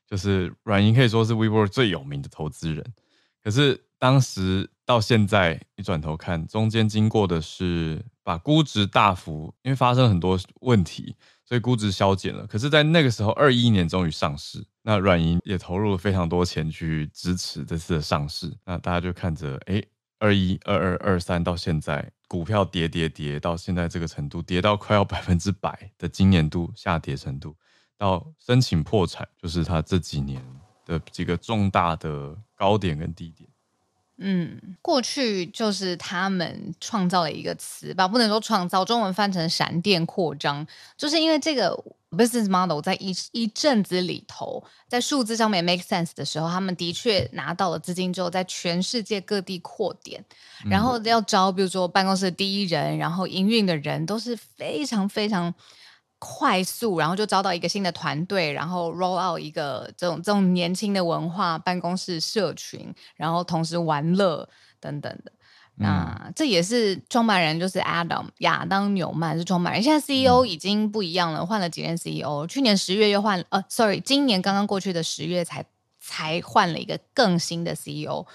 [0.07, 2.85] 就是软银可以说是 WeWork 最有名的投资人。
[3.47, 12.45] 可是当时到现在，你转头看，中间经过的是把估值大幅，因为发生很多问题，所以估值削减了。
[12.45, 18.53] 可是，在那个时候，二一年终于上市，那软银也投入了非常多钱去支持这次的上市。
[18.65, 19.81] 那大家就看着，哎，
[20.19, 22.11] 二一、二二、二三到现在。
[22.27, 27.55] 股票跌跌跌到现在这个程度，跌到快要 百分之百的今年度下跌程度，
[27.97, 30.43] 到申请破产，就是他这几年
[30.85, 33.49] 的几个重大的高点跟低点。
[34.19, 40.65] 嗯，过去就是他们创造了一个词吧，不能说创造，中文翻成闪电扩张，
[40.97, 41.77] 就是因为这个
[42.09, 50.25] business model 在一一阵子里头，在数字上面 make sense 的时候，他们的确拿到了资金之后，在全世界各地扩点，
[50.67, 55.53] 然后要招，比如说办公室的第一人，然后营运的人都是非常非常。
[56.19, 64.49] 快速，然后就招到一个新的团队，然后 roll out 一个这种这种年轻的文化办公室社群，然后同时玩乐
[64.79, 65.31] 等等的。
[65.79, 75.63] 嗯、那这也是创办人就是 Adam 亚当纽曼是创办人，现在 CEO 已经不一样了，换了几任 CEO，去年十月又换呃，sorry，今年刚刚过去的十月才
[75.99, 78.25] 才换了一个更新的 CEO，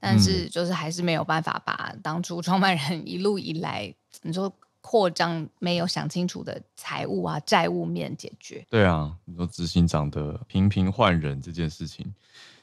[0.00, 4.52] 但是就是还是没有办法把当初创办人一路以来你说。
[4.88, 12.10] 扩张没有想清楚的财务啊债务面解决，对啊，你说执行长的频频换人这件事情，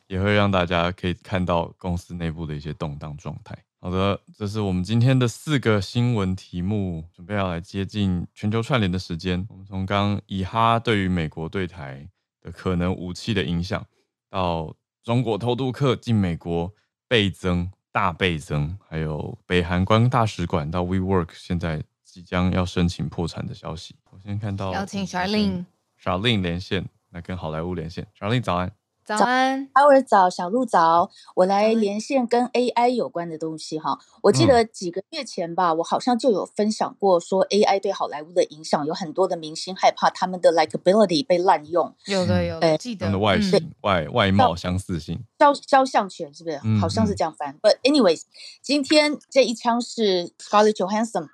[0.08, 3.56] 也会让大家可以看到公司内部的一些动荡状态。
[3.80, 9.46] 好的，这是我们今天的四个新闻题目，准备要来接近全球串联的时间。
[9.48, 12.10] 我们从刚以哈对于美国对台
[12.42, 13.86] 的可能武器的影响，
[14.32, 16.74] 到中国偷渡客进美国
[17.08, 21.84] 倍增大倍增，还有北韩关大使馆到 WeWork 现在。
[22.16, 24.72] 即将要申请破产的消息，我先看到。
[24.72, 28.08] 邀请 Charlene，Charlene 连线，来跟好莱坞连线。
[28.18, 28.72] Charlene 早安。
[29.04, 34.00] 早安，哈喽早，小鹿早，我来连线跟 AI 有关的东西哈。
[34.24, 41.94] 我记得几个月前吧，嗯、我好像就有分享过，说 AI 对好莱坞的影响，有很多的明星害怕他们的 likability 被滥用。
[42.06, 46.58] 有的有的，呃、记得他们的外形、外外貌相似性，肖肖像权是不是？
[46.80, 47.54] 好像是这样翻。
[47.54, 48.22] 嗯、But anyways，
[48.62, 51.28] 今天这一枪是 Scarlett Johansson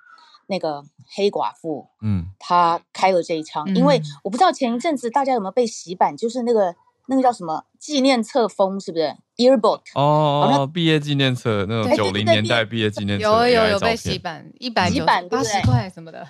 [0.46, 0.82] 那个
[1.14, 6.74] 黑寡妇，嗯，她开了这一枪，嗯、因为我不知道前一阵子大家有没有被洗版，就是那个。
[7.08, 16.24] 那个叫什么纪念册封是不是？Yearbook 哦，像毕业纪念册那种九零年代毕业纪念册，有有有被洗版，一百几版八十块什么的。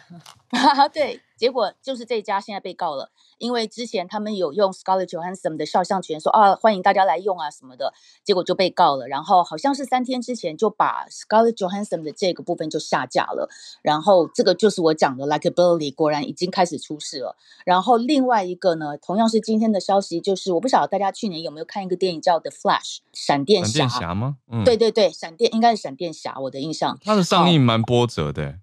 [0.94, 3.10] 对，结果就是这家现在被告了。
[3.36, 9.08] 因为之前他们有用 Scarlett Johansson 的肖像权，说啊欢迎大家来用啊什么的，结果就被告了。
[9.08, 13.50] 然后好像是三天之前就把 Scarlett Johansson 的这个部分就下架了。
[13.82, 17.36] 然后这个就是我讲的 likability 果然已经开始出事了。
[17.66, 23.66] 然后另外一个呢，同样是今天的消息，就是我不晓得大家去年有没有看一个电影叫 The Flash 闪电侠？
[23.66, 24.36] 闪电侠吗？
[24.50, 26.98] 嗯，对对对，闪电应该是闪电侠，我的印象。
[27.04, 28.58] 它的上映蛮波折的。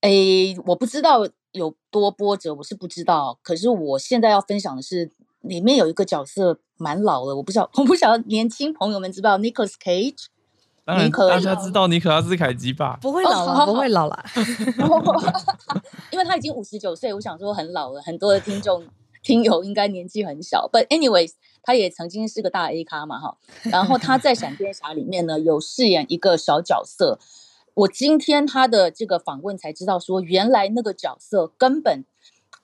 [0.00, 0.10] 哎，
[0.66, 1.28] 我不知道。
[1.52, 3.38] 有多波折，我是不知道。
[3.42, 10.26] 可是我现在要分享的是，里面有一个角色蛮老了，我不知道，我不晓得年轻朋友们知不知道 Nicolas Cage？
[10.84, 12.98] 当然，大家知道尼可拉斯凯奇吧？
[13.00, 14.24] 不会老了，不会老了，
[16.12, 18.02] 因为他已经五十九岁，我想说很老了。
[18.02, 18.84] 很多的听众
[19.28, 23.36] 听友应该年纪很小，But anyways，他也曾经是个大 A 咖嘛，哈。
[23.64, 27.18] 然后他在闪电侠里面呢，有饰演一个小角色。
[27.74, 32.06] 我今天他的这个访问才知道，说原来那个角色根本，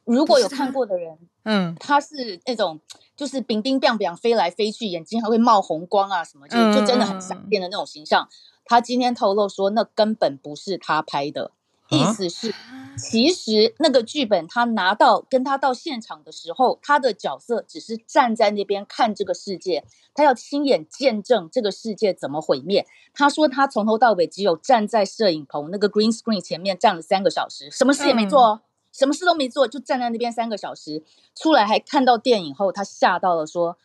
[0.05, 2.81] 如果有看过的人，嗯，他是那种
[3.14, 8.27] 就是冰冰冰冰飞来飞去，眼睛还会冒红光啊什么，就就真的很闪电的那种形象。
[8.64, 11.50] 他今天透露说，那根本不是他拍的。
[11.90, 12.55] 意思是，
[12.97, 22.87] 其实那个剧本他拿到跟他到现场的时候，他的角色只是站在那边看这个世界，他要亲眼见证这个世界怎么毁灭。
[23.12, 31.03] 他说他从头到尾只有站在摄影棚那个 green screen 前面站了三个小时，什么事也没做哦，什么事都没做，就站在那边三个小时。
[31.35, 33.77] 出来还看到电影后，他吓到了，说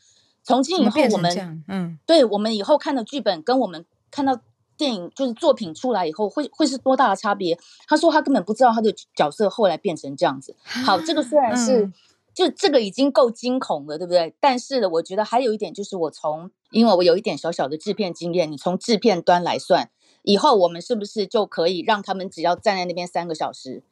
[0.42, 4.40] 从今以后我们，嗯，对我们以后看的剧本跟我们看到。
[4.80, 7.60] 电影就是作品出来以后会会是多大的差别？
[7.86, 10.56] 他说他根本不知道他的角色后来变成这样子。
[10.63, 11.94] 好，这个虽然是、嗯、
[12.34, 14.34] 就这个已经够惊恐了，对不对？
[14.39, 19.92] 但是呢，我觉得还有一点就是，我从因为我有一点小小的制片经验，你从制片端来算，
[20.24, 23.84] 以后我们是不是就可以让他们只要站在那边三个小时，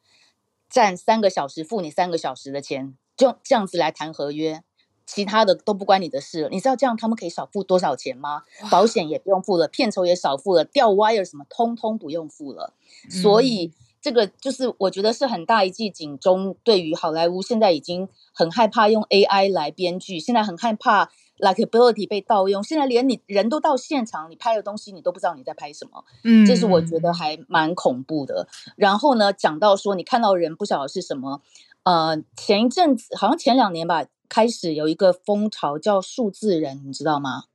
[0.69, 4.63] 站三个小时付你三个小时的钱，就这样子来谈合约？
[5.08, 8.43] 其他的都不关你的事了，你知道这样他们可以少付多少钱吗？
[8.70, 12.74] 保险也不用付了，片酬也少付了，掉 wire 什么通通不用付了。
[13.10, 28.50] 所以这个就是我觉得是很大一记警钟，对于好莱坞现在已经很害怕用 AI 来编剧，现在很害怕 likability 被盗用，现在连你人都到现场，你拍的东西你都不知道你在拍什么，嗯，这是我觉得还蛮恐怖的。
[28.76, 31.41] 然后呢，讲到说你看到人不晓得是什么，
[31.84, 34.06] 呃，前一阵子好像前两年吧。
[34.29, 37.45] 开始有一个风潮叫数字人，你知道吗？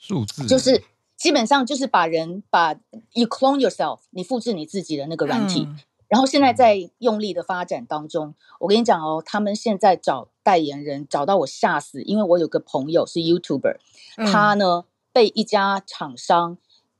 [0.00, 0.84] 数字就是
[1.16, 2.74] 基本上就是把人把
[3.12, 8.34] you clone yourself，你复制你自己的那个软体，嗯、然后现在在用力的发展当中。
[8.60, 13.78] 我跟你讲哦，他们现在找代言人找到我吓死，因为我有个朋友是 YouTuber，、
[14.16, 16.56] 嗯、他呢被一家厂商，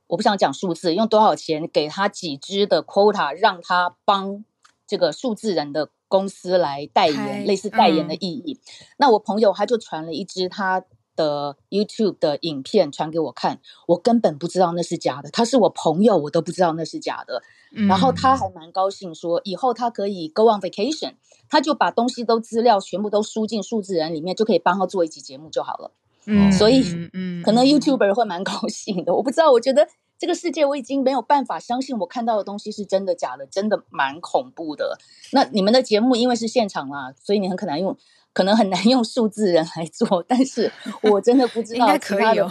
[0.09, 4.45] 我不想讲数字，用多少钱给他几支的 quota，让他帮
[4.87, 5.91] 这个数字人的。
[6.09, 8.59] 公司来代言，类似代言的意义。
[8.61, 10.83] 嗯、那我朋友他就传了一支他
[11.15, 15.31] 的 YouTube 的影片传给我看，我根本不知道那是假的。
[15.31, 17.43] 他是我朋友，我都不知道那是假的。
[17.73, 21.15] 嗯、然后他还蛮高兴，说以后他可以 go on vacation，
[21.49, 25.91] 他就把东西都资料全部都输进数字人里面，就可以帮他做一集节目就好了。
[26.27, 29.15] 嗯，所以嗯，可能 YouTuber 会蛮高兴的。
[29.15, 29.87] 我不知道，我觉得。
[30.19, 34.99] 这个世界我已经没有办法相信我看到的东西是真的假的，真的蛮恐怖的。
[35.33, 37.97] 那你们的节目因为是现场啦，所以你很可能用，
[38.33, 40.25] 可能很难用数字人来做。
[40.27, 42.51] 但是我真的不知道，应该可以哦。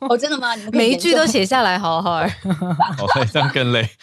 [0.00, 0.54] 哦，真的吗？
[0.54, 2.20] 你们每一句都写下来，好好。
[2.22, 2.28] 哦，
[3.32, 3.88] 这样更累。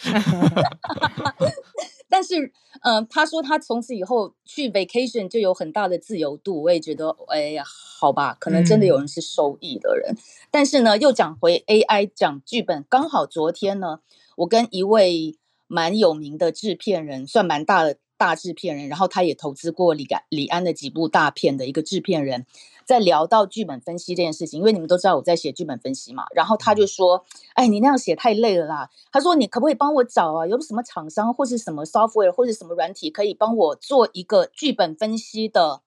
[2.12, 10.12] 但是，嗯、呃，他说他从此以后去 vacation 就有很大的自由度，我也觉得，哎呀，好吧，可能真的有人是受益的人。
[10.12, 10.18] 嗯、
[10.50, 14.00] 但是呢，又讲回 AI 讲剧本，刚好昨天呢，
[14.36, 22.46] 我跟一位蛮有名的制片人，算蛮大的大制片人，然后他也投资过李安李安的几部大片的一个制片人。
[22.84, 30.46] 在聊到剧本分析这件事情，因为你们都知道我在写剧本分析嘛，然后他就说：“哎，你那样写太累了啦。”他说：“你可不可以帮我找啊？
[30.46, 35.82] 有什么厂商或是什么 software 或者什么软体可以帮我做一个剧本分析的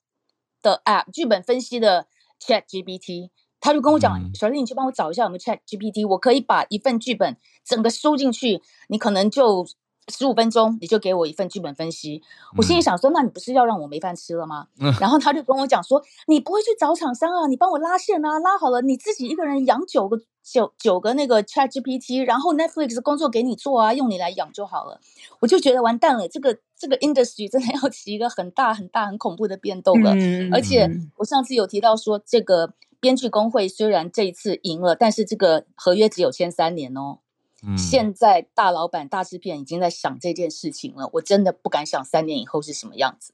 [0.61, 1.09] 的 app？
[1.11, 2.07] 剧本分析的
[2.45, 3.29] Chat GPT。
[3.59, 9.65] 他就跟我讲：“嗯、小丽，你去帮我找一下有没有 Chat GPT，我可以把一份剧本整个输进去，你可能就
[10.07, 12.21] 十五分钟，你就给我一份剧本分析。
[12.53, 24.99] 嗯”我心里想说：“那你不是要让我没饭吃了吗？”嗯、然后他就跟我讲说：“你不会去找厂商啊，你帮我拉线啊，拉好了，你自己一个人养九个九九个那个 Chat GPT，然后 Netflix 工作给你做啊，用你来养就好了。”
[25.41, 30.13] 我就觉得完蛋了，这个这个 industry 真的要起一个很大很大很恐怖的变动了。
[30.15, 32.73] 嗯、而且我上次有提到说这个。
[33.01, 37.19] 编剧工会虽然这一次赢了，但是这个合约只有签三年哦。
[37.65, 43.33] 嗯，现在大老板、大制片已经在想这件事情了，我真的不敢想三年以后是什么样子。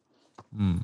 [0.58, 0.80] 嗯，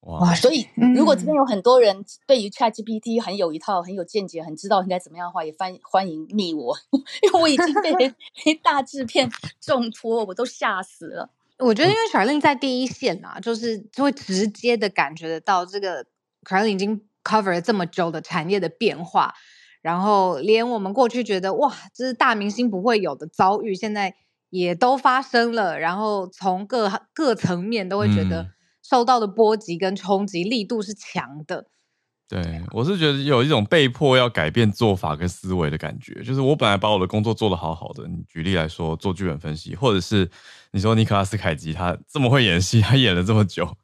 [0.00, 6.76] 哇，所以如果这边有很多人对于 ChatGPT 很有一套、很有见解、很知道应该怎么样的话，也欢欢迎密我，
[7.22, 11.30] 因为我已经 被大制片重托，我都吓死了。
[11.58, 16.06] 我觉得，因为 Charlene 在第一线啊，就是就会直接的感觉得到这个
[16.44, 17.02] Charlene 已经。
[17.26, 19.34] cover 了这么久的产业的变化，
[19.84, 24.14] 然后连我们过去觉得哇，这是大明星不会有的遭遇，现在
[24.48, 25.78] 也都发生了。
[25.78, 28.48] 然后从各各层面都会觉得
[28.82, 31.66] 受到的波及跟冲击力度是强的。
[32.30, 36.14] 嗯、对，我是觉得有一种被迫要改变做法跟思维的感觉。
[36.22, 40.26] 就是我本来把我的工作做得好好的，你举例来说，做剧本分析，或者是
[40.70, 43.76] 你说尼克拉斯凯奇他这么会演戏，他演了这么久，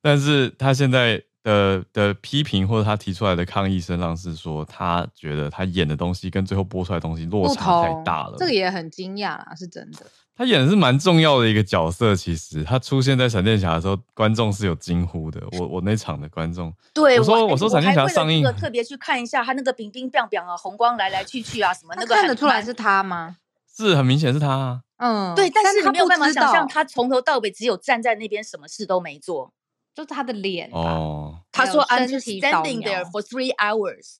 [0.00, 1.22] 但是他现在。
[1.44, 8.34] 的的批评或者他提出来的抗议声浪是说，他觉得他演的东西跟最后播出来的东西落差太大了。
[8.36, 9.98] 这个也很惊讶啊，是真的。
[10.36, 15.40] 他演的是蛮重要的一个角色，其实他出现在闪电侠的时候，观众是有惊呼的。
[15.52, 23.36] 我我那场的观众，对我说我，我说闪电侠上映，特别去看一下他那个冰冰冰冰啊，红光来来去去啊，什么那个看得出来是他吗？
[23.76, 24.80] 是很明显是他啊。
[24.96, 29.52] 嗯，对，但是他没有办法想象，他从头到尾只有站在那边，什么事都没做。
[29.94, 34.16] 就是他的脸哦，他说 I'm just standing there for three hours，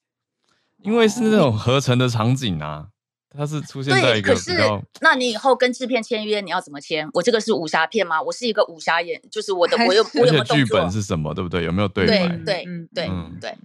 [0.83, 2.89] 因为是那种合成的场景啊，
[3.37, 4.57] 他是出现在一个比是，
[5.01, 7.09] 那你以后跟制片签约，你要怎么签？
[7.15, 8.23] 我这个是武侠片吗？
[8.23, 11.35] 我是一个武侠演，就是我的，我有我有没有剧本是什么？
[11.35, 11.65] 对不对？
[11.65, 12.29] 有没有对白？
[12.29, 12.65] 对对对
[12.95, 13.09] 对，
[13.41, 13.59] 对，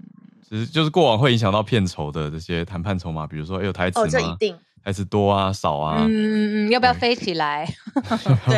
[0.50, 4.06] 其实就是过往会影响到片酬的这些谈判筹码，比如说有台词吗？
[4.06, 4.60] 哦，这一定
[4.90, 5.98] 台词多啊，少啊？
[6.00, 7.64] 嗯嗯嗯，要不要飞起来？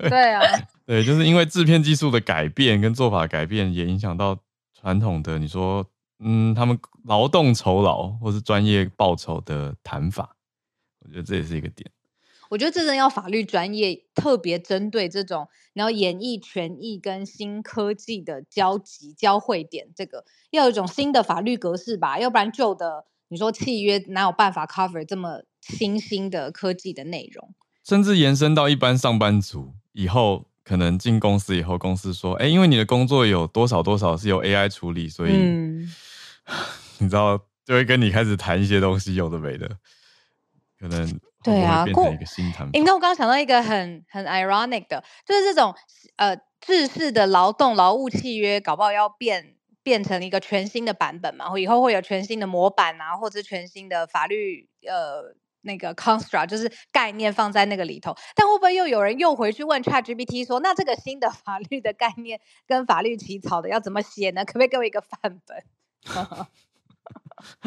[0.00, 0.40] 对对啊。
[0.86, 4.38] 对，就是因为制片技术的改变跟做法改变，也影响到
[4.72, 5.84] 传统的你说，
[6.20, 10.36] 嗯，他们劳动酬劳或是专业报酬的谈法，
[11.00, 11.90] 我觉得这也是一个点。
[12.48, 30.46] 我觉得这的要法律专业特别针对这种，然后演艺权益跟新科技的交集交汇点，这个要有一种新的法律格式吧，要不然旧的你说契约哪有办法 cover 这么新兴的科技的内容，甚至延伸到一般上班族以后。
[30.64, 35.92] 可能进公司以后，公司说：“哎，因为你的工作有多少多少是由 AI 处理，所以、嗯、
[37.02, 39.68] 你知道，就会跟你开始谈一些东西，有的没的，
[40.78, 41.04] 可能
[41.42, 42.70] 会变成一个新谈。
[42.72, 45.74] 你知道，我刚刚想到一个很很 ironic 的，就是这种
[46.14, 64.44] 呃制式的劳动劳务契约，搞不好要变变成一个全新的版本嘛，或以后会有全新的模板啊，或者全新的法律呃。”那个 construct 就是概念放在那个里头，但会不会又有人又回去问 ChatGPT 说，那这个新的法律的概念跟法律起草的要怎么写呢？
[64.44, 65.64] 可不可以给我一个范本？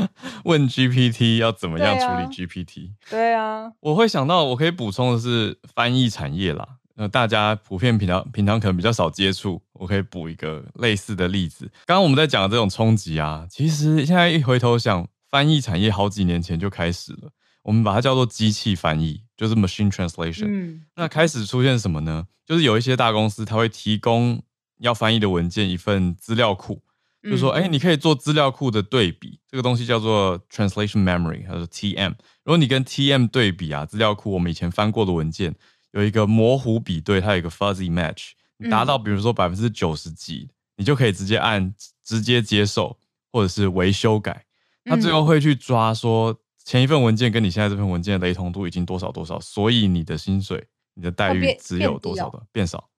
[0.44, 2.92] 问 GPT 要怎么样处理 GPT？
[3.10, 6.80] 对啊，我会想到我可以补充的是翻译产业啦。
[6.96, 11.70] 呃，大家普遍平常平常可能比较少接触，我可以补一个类似的例子。
[11.86, 17.32] 刚刚我们在讲的这种冲击啊，其实现在一回头想，翻译产业好几年前就开始了。
[17.64, 20.46] 我们把它叫做机器翻译，就是 machine translation。
[20.48, 22.28] 嗯，那开始出现什么呢？
[22.46, 24.42] 就是有一些大公司，它会提供
[24.78, 26.84] 要翻译的文件一份资料库，
[27.24, 32.12] 就说，哎，你可以做资料库的对比，这个东西叫做 translation memory，还是 TM。
[32.44, 35.56] 如果你跟 TM 对比啊，资料库我们以前翻过的文件
[35.96, 41.74] 有一个模糊比对，它有一个 fuzzy match，你达到比如说百分之九十几，你就可以直接按
[42.04, 42.98] 直接接受，
[43.32, 44.46] 或者是微修改，
[44.86, 46.40] 它最后会去抓说。
[46.68, 50.66] 前一份文件跟你现在这份文件的雷同度已经多少多少，所以你的薪水、
[50.96, 52.90] 你的待遇只有多少的变，变少，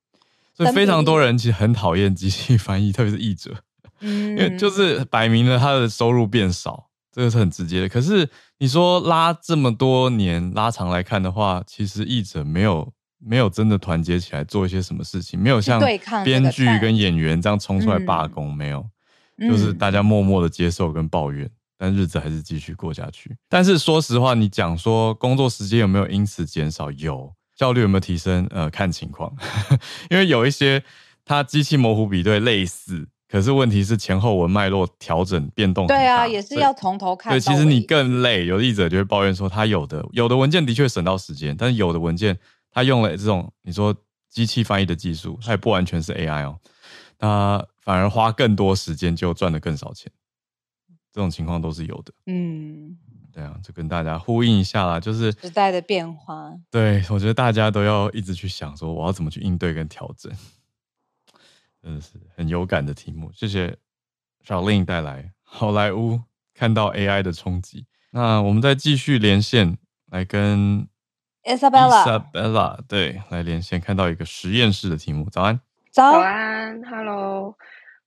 [0.53, 3.53] 所以非常多人其实很讨厌机器翻译，特别是译者，
[3.99, 6.86] 嗯， 因为就是摆明了他的收入变少，
[7.17, 7.89] 这个是很直接的。
[7.89, 15.81] 可是你说拉这么多年拉长来看的话，其实译者没有没有真的团结起来做一些什么事情，没有像
[16.23, 18.87] 编剧跟演员这样冲出来罢工，没有，
[19.39, 21.49] 就是大家默默的接受跟抱怨。
[21.79, 23.35] 但日子还是继续过下去。
[23.49, 26.91] 但是说实话，你讲说工作时间有没有因此减少？
[26.91, 28.45] 有，效率有没有提升？
[28.51, 29.35] 呃，看情况。
[30.11, 30.83] 因为有一些
[31.25, 35.85] 它机器模糊比对类似，可是问题是前后文脉络调整变动。
[35.87, 37.31] 对啊，也是要从头看。
[37.33, 38.45] 对，其实你更累。
[38.45, 42.37] 有的译者就会抱怨说，他有的有的文件的确省到时间，但是有的文件
[42.71, 43.95] 他用了这种你说
[44.29, 46.57] 机器翻译的技术，它也不完全是 AI 哦，
[47.19, 50.11] 那反而花更多时间就赚的更少钱。
[51.11, 52.13] 这种情况都是有的。
[52.27, 52.95] 嗯，
[53.33, 56.53] 对啊，就跟大家呼应一下啦，就是时代的变化。
[56.69, 60.31] 对，我觉得大家都要一直去想说，我要怎么去应对跟调整。
[61.87, 63.77] 真的是很有感的题目，谢谢
[64.43, 66.19] 小令带来好莱坞
[66.53, 67.85] 看到 AI 的冲击。
[68.11, 69.77] 那我们再继续连线
[70.11, 70.85] 来跟
[71.45, 75.29] Isabella Isabella 对，来连线看到一个实验室的题目。
[75.29, 75.61] 早安，
[75.93, 77.55] 早安，Hello，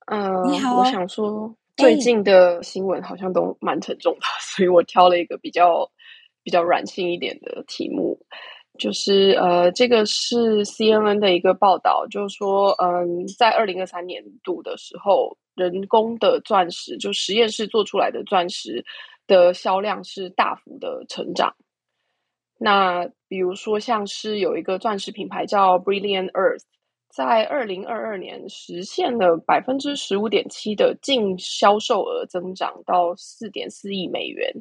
[0.08, 5.90] 呃，你好，我想说最近的新闻好像都蛮沉重的，所以我挑了一个比较
[6.42, 8.20] 比较软性一点的题目。
[8.80, 18.82] 就是呃，这个是 CNN 的一个报道，就是说，嗯，在二零二三年度的时候，人工的钻石，就实验室做出来的钻石
[19.26, 21.54] 的销量是大幅的成长。
[22.58, 26.62] 那比如说，像是有一个钻石品牌叫 Brilliant Earth，
[27.10, 34.52] 在二零二二年实现了百分之十五点七的净销售额增长到四点四亿美元。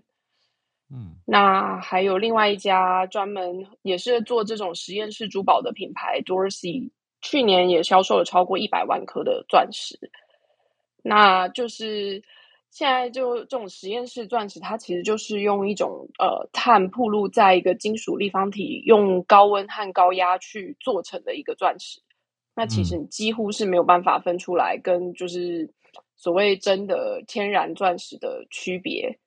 [0.91, 6.89] 嗯，那还有另外一家专门也是做这种实验室珠宝的品牌 Dorsey，
[7.21, 9.99] 去年也销售了超过一百万颗的钻石。
[11.03, 12.23] 那就是
[12.71, 22.01] 现在就这种实验室钻石，它其实就是用一种呃碳铺露在一个金属立方体，用高温和高压去做成的一个钻石。
[22.55, 25.71] 那其实你几乎是没有办法分出来跟就是
[26.15, 29.19] 所谓真的天然钻石的区别。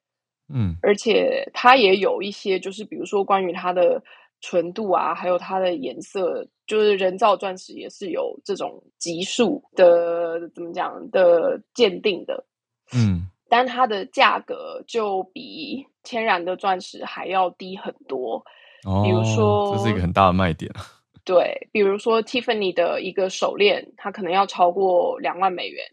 [0.53, 4.03] 嗯，而且它也有一些，就是比如说关于它的
[4.41, 12.45] 纯度啊，还有它的颜色，就是人造钻石也是有这种级数的，怎么讲的鉴定的。
[12.95, 18.45] 嗯，但它的价格就比天然的钻石还要低很多。
[18.85, 20.71] 哦，比如说，这是一个很大的卖点。
[21.25, 25.85] 对，比如说 Tiffany 的一个手链，它可能要超过两万美元。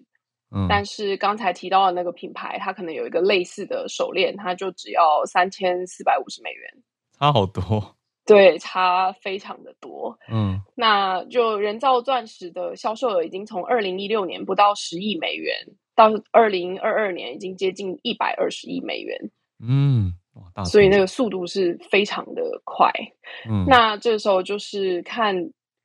[0.52, 6.84] 嗯，但是刚才提到的那个品牌，它可能有一个类似的手链，它就只要三千四百五十美元，
[7.20, 7.96] 差好多。
[8.26, 10.18] 对，差非常的多。
[10.32, 15.56] 嗯，那就人造钻石的销售额已经从二零一六年不到十亿美元，
[15.96, 19.18] 到二零二二年已经接近一百二十亿美元。
[19.62, 20.14] 嗯，
[20.66, 22.92] 所以那个速度是非常的快。
[23.50, 25.36] 嗯，那这时候就是看。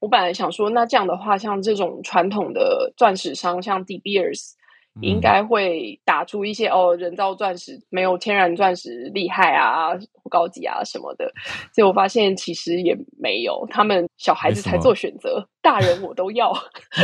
[0.04, 4.50] 我本来想说，那这样的话，像这种传统的钻石商，像 De Beers，
[5.00, 9.92] 应该会打出一些、嗯、哦，人造钻石没有天然钻石厉害啊，
[10.30, 11.32] 高级啊什么的。
[11.72, 16.52] 结果我发现其实也没有，他们小孩子才做选择，大人我都要，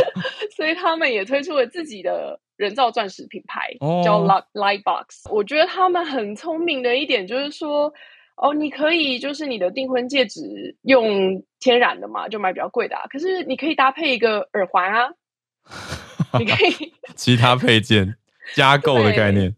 [0.55, 4.21] 所以他们也推出了自己的人造钻石品牌，哦、叫
[4.53, 5.27] Lightbox。
[5.31, 7.91] 我觉得他们很聪明的一点就是说。
[8.41, 13.03] 哦，你可以就是你的订婚戒指用天然的嘛，就买比较贵的啊。
[13.07, 15.13] 可是你可以搭配一个耳环啊，
[16.39, 18.15] 你可以 其他配件
[18.55, 19.55] 加购的概念。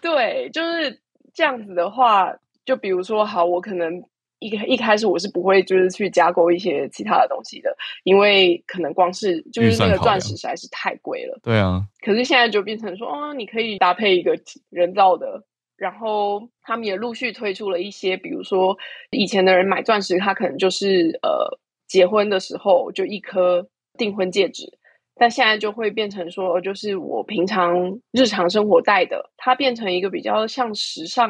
[0.00, 0.98] 对，对，就是
[1.34, 2.32] 这样子的话，
[2.64, 4.02] 就比如说，好，我可能
[4.38, 11.38] 一一开始我是不会就是去加购一些其他的东西的，因为可能光是就是那个钻石实在是太贵了。
[11.42, 11.82] 对啊。
[12.02, 14.34] 可是现在就变成说，哦，你可以搭配一个
[14.70, 15.44] 人造的。
[15.82, 18.78] 然后他们也陆续推出了一些，比如说
[19.10, 21.58] 以前的人买钻石，他可能就是呃
[21.88, 23.66] 结婚的时候就一颗
[23.98, 24.78] 订婚戒指，
[25.16, 31.28] 但现在就会变成说，就是我平常日常生活戴的，它变成一个比较像时尚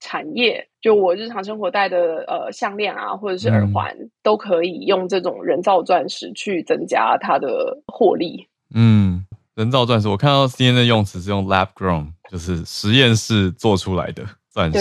[0.00, 8.48] 产业，就我日常生活戴的呃项链啊，或者是耳环，嗯、都可以用这种人造钻石去增加它的获利。
[8.74, 9.24] 嗯，
[9.54, 12.08] 人造钻石，我看到 CNN 的用词是用 lab grown。
[12.30, 14.78] 就是实验室做出来的钻石，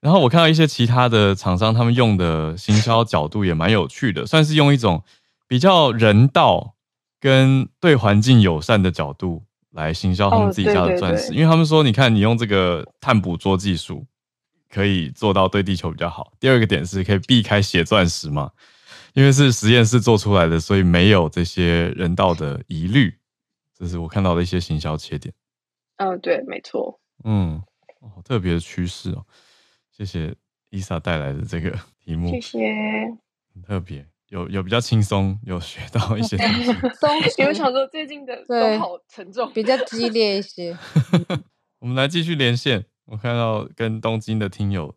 [0.00, 5.02] 然后我看到一些其他的厂商，他们用的行销角度也蛮有趣的，算是用一种
[5.48, 6.74] 比较人道
[7.20, 9.42] 跟对环境友善的角度
[9.72, 11.24] 来行销他们自己家的钻石。
[11.24, 11.36] 哦，对对对。
[11.36, 14.06] 因为他们说，你看你用这个碳捕捉技术，
[14.70, 16.32] 可以做到对地球比较好。
[16.38, 18.50] 第二个点是可以避开血钻石嘛，
[19.14, 23.14] 因为是实验室做出来的，所以没有这些人道的疑虑。
[23.76, 25.34] 这是我看到的一些行销切点。
[25.96, 27.00] 嗯、哦，对，没错。
[27.24, 27.62] 嗯，
[28.00, 29.24] 好特别的趋势哦。
[29.90, 30.34] 谢谢
[30.70, 31.70] 伊莎带来的这个
[32.04, 32.58] 题目，谢谢。
[33.54, 36.72] 很特别，有有比较轻松，有学到一些东西。
[36.98, 40.76] 松，因为想说最近的都好沉重，比较激烈一些。
[41.78, 42.86] 我们来继续连线。
[43.06, 44.96] 我看到跟东京的听友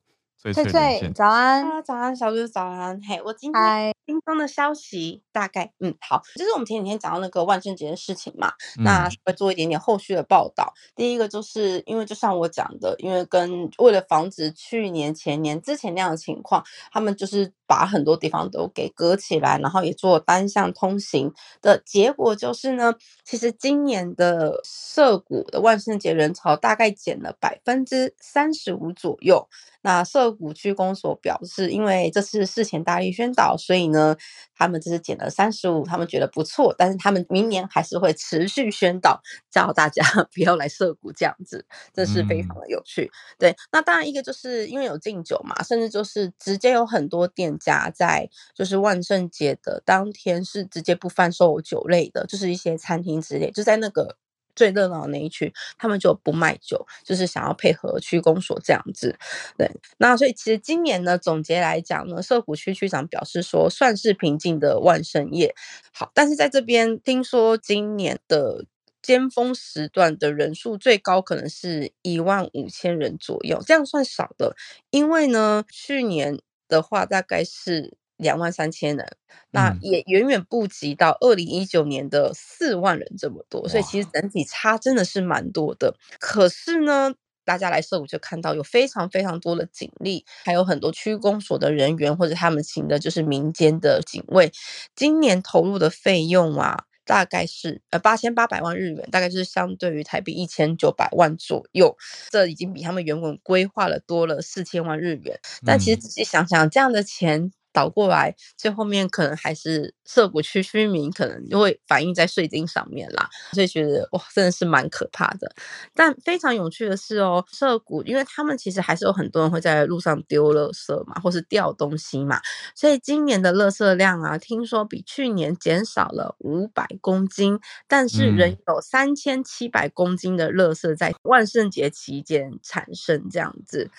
[0.53, 2.99] 翠翠，翠翠早安，啊，早安，小猪早安。
[3.01, 10.73] 嘿，我今天听到的消息大概，嗯，好，就是我们前几天讲到那个万圣节的事情嘛，嗯、那会做一点点后续的报道。
[10.95, 22.93] 第一个就是因为就像我讲的，因为跟为了防止去年、前年之前那样的情况，他们就是把很多地方都给隔起来，然后也做单向通行的结果就是呢，
[23.25, 29.49] 其实今年的涩谷的万圣节人潮大概减了百分之三十五左右。
[29.87, 34.17] 那涩谷区公所表示，因为这次事前大力宣导，所以呢，
[34.53, 40.03] 他们这是减了三十五，他们觉得不错，但是他们明年还是会持续宣导，叫大家
[40.35, 43.05] 不要来涩谷这样子，这是非常的有趣。
[43.05, 54.17] 嗯、对，那当然一个就是因为有禁酒嘛，甚至就是直接有很多店家在就是万圣节的当天是直接不贩售酒类的，就是一些餐厅之类，就在那个。
[54.57, 59.15] 最热闹的那一区，他们就不卖酒，就是想要配合区公所这样子。
[59.57, 65.53] 对，那所以其实今年呢，总结来讲呢，涩谷区区长表示说，算是平静的万圣夜。
[65.93, 68.65] 好，但是在这边听说今年的
[69.01, 74.55] 尖峰时段的人数最高可能是一万五千人左右，这样算少的，
[74.89, 77.95] 因为呢，去年的话大概是。
[78.17, 79.07] 两万三千人，
[79.51, 85.95] 那也远远不及到二零一九年的四万人这么多，所以其实整体差真的是蛮多的。
[86.19, 87.13] 可是呢，
[87.45, 94.51] 大家来涩谷就看到有非常非常多的警力，还有很多区公所的人员或者他们请的就是民间的警卫，
[94.95, 96.83] 今年投入的费用啊。
[97.07, 101.95] 大概是呃八千八百万日元，大概就是相对于台币一千九百万左右，
[102.29, 105.39] 这已经比他们原本规划了多了四千万日元。
[105.65, 107.53] 但其实仔细想想，这样的钱。
[107.77, 115.53] 倒过来，最后面可能还是涩谷区居民可能就会反映在税金上面啦，所以觉得哇，真的是蛮可怕的。
[115.93, 122.41] 但非常有趣的是哦，涩谷，因为他们其实还是有很多人会在路上丢垃圾嘛，或是掉东西嘛，
[122.73, 133.91] 所以今年的垃圾量啊，听说比去年减少了五百公斤，但是仍有三千七百公斤的垃圾在万圣节期间产生，这样子。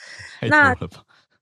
[0.49, 0.75] 那。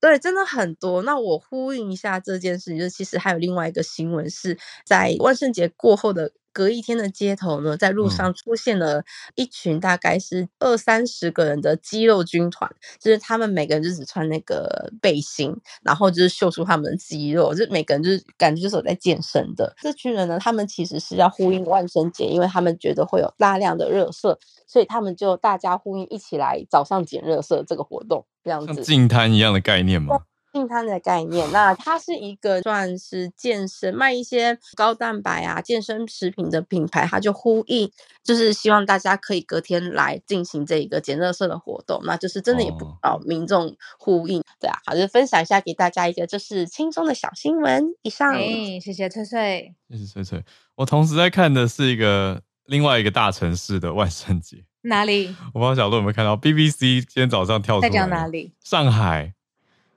[0.01, 1.03] 对，真的很多。
[1.03, 9.03] 那我呼应一下这件事情，就是其实还有另外一个新闻，是在万圣节过后的隔一天的街头呢，在路上出现了
[9.35, 12.71] 一群大概是二三十个人的肌肉军团，
[13.01, 19.75] 就是他们每个人就只穿那个背心，然后就是秀出他们的肌肉，就每个人就是感觉就是有在健身的。
[19.81, 28.27] 这群人呢，他们其实是要呼应万圣节，因为他们觉得会有大量的热色，所以他们就大家呼应一起来早上捡热色这个活动。
[28.47, 30.17] 这样子，像净滩一样的概念吗？
[30.53, 37.91] 净滩的概念，那它是一个算是健身卖一些高蛋白啊健身食品的品牌，它就呼应，
[38.25, 47.85] 就是希望大家可以隔天来进行这个减热色的活动，那就是真的也不哦民众呼应，对啊，好，就分享一下给大家一个就是轻松的小新闻。
[48.01, 50.43] 以上，哎，谢谢翠翠，谢谢翠翠。
[50.77, 54.65] 我同时在看的是一个另外一个大城市的万圣节。
[54.83, 55.35] 哪里？
[55.53, 57.89] 我不知道小鹿有没有看到 BBC 今天早上跳出来。
[57.89, 58.53] 在讲哪里？
[58.63, 59.33] 上海。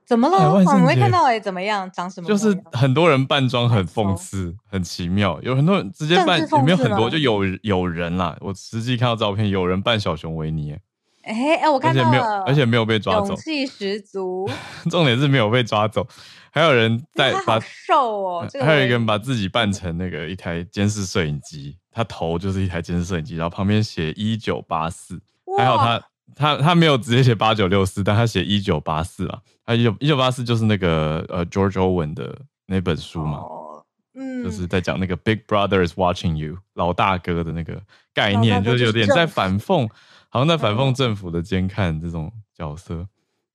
[0.05, 0.51] 怎么了？
[0.51, 1.87] 我没看到哎、欸，怎么样？
[1.91, 2.27] 长什么？
[2.27, 5.39] 就是很多人扮装很讽刺，很奇妙。
[5.43, 8.35] 有很多人直接扮，也没有很多，就有有人啦。
[8.41, 10.75] 我实际看到照片，有人扮小熊维尼。
[11.21, 14.49] 哎哎、欸，我看到了，而且没有，而且没有被抓走，勇气十足。
[14.89, 16.07] 重点是没有被抓走，
[16.49, 21.77] 还有人在把瘦哦，还有一个人把自己扮成那个一台监视摄影机。
[21.99, 25.19] 他头就是一台监视摄影机，然后旁边写一九八四，
[25.57, 26.01] 还好他
[26.33, 33.83] 他他没有直接写八九六四，但他写一九八四啊，他一九一九八四就是那个呃 George Orwell 的那本书嘛，哦、
[34.13, 37.81] 嗯，就是在讲那个 Big Brother is watching you，老大哥的那个
[38.13, 39.89] 概念，就是有点在反讽，
[40.29, 43.05] 好像在反讽政府的监看这种角色。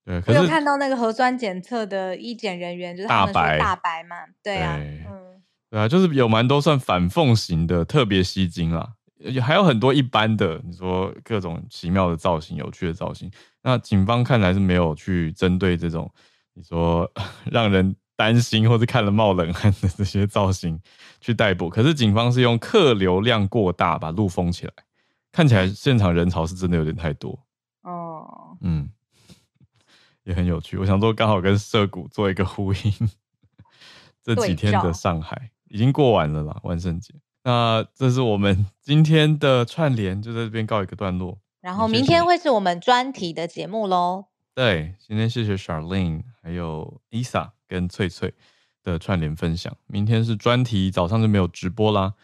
[0.04, 3.58] 对，可是我有看到那个核酸检测的医检人员就是大白。
[3.58, 4.78] 大白嘛，对啊。
[5.74, 8.92] 对啊，就是有蛮多算反讽型的，特别吸睛啦。
[9.18, 13.28] 也还有很多一般的，你说各种奇妙的造型、有趣的造型。
[13.60, 16.08] 那警方看来是没有去针对这种
[16.52, 17.10] 你说
[17.50, 20.80] 让人担心或者看了冒冷汗的这些造型
[21.20, 21.68] 去逮捕。
[21.68, 24.72] 可是警方是用客流量过大把路封起来，
[25.32, 27.36] 看起来现场人潮是真的有点太多。
[27.82, 28.88] 哦，嗯，
[30.22, 30.76] 也很有趣。
[30.76, 33.10] 我想说，刚好跟涉谷做一个呼应，
[34.22, 35.50] 这几天的上海。
[35.74, 37.12] 已经过完了啦，万圣节。
[37.42, 41.36] 那这是我们今天的串联，就在这边告一个段落。
[41.60, 44.26] 然后明天会是我们专题的节目喽。
[44.54, 48.32] 对，今天谢谢 Charlene，还有 Isa 跟翠翠
[48.84, 49.76] 的串联分享。
[49.88, 52.14] 明天是专题，早上就没有直播啦，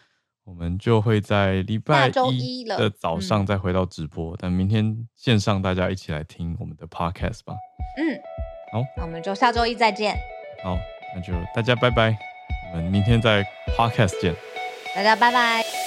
[0.44, 4.36] 我们就会在礼拜一的早上再回到直播。
[4.36, 7.56] 嗯、但明天线上大家一起来听我们的 Podcast 吧。
[7.98, 8.16] 嗯。
[8.72, 10.14] 好，那我们就下周一再见。
[10.62, 10.78] 好，
[11.16, 12.16] 那就大家拜拜，
[12.72, 13.44] 我们明天在
[13.76, 14.34] Podcast 见。
[14.94, 15.79] 大家拜拜。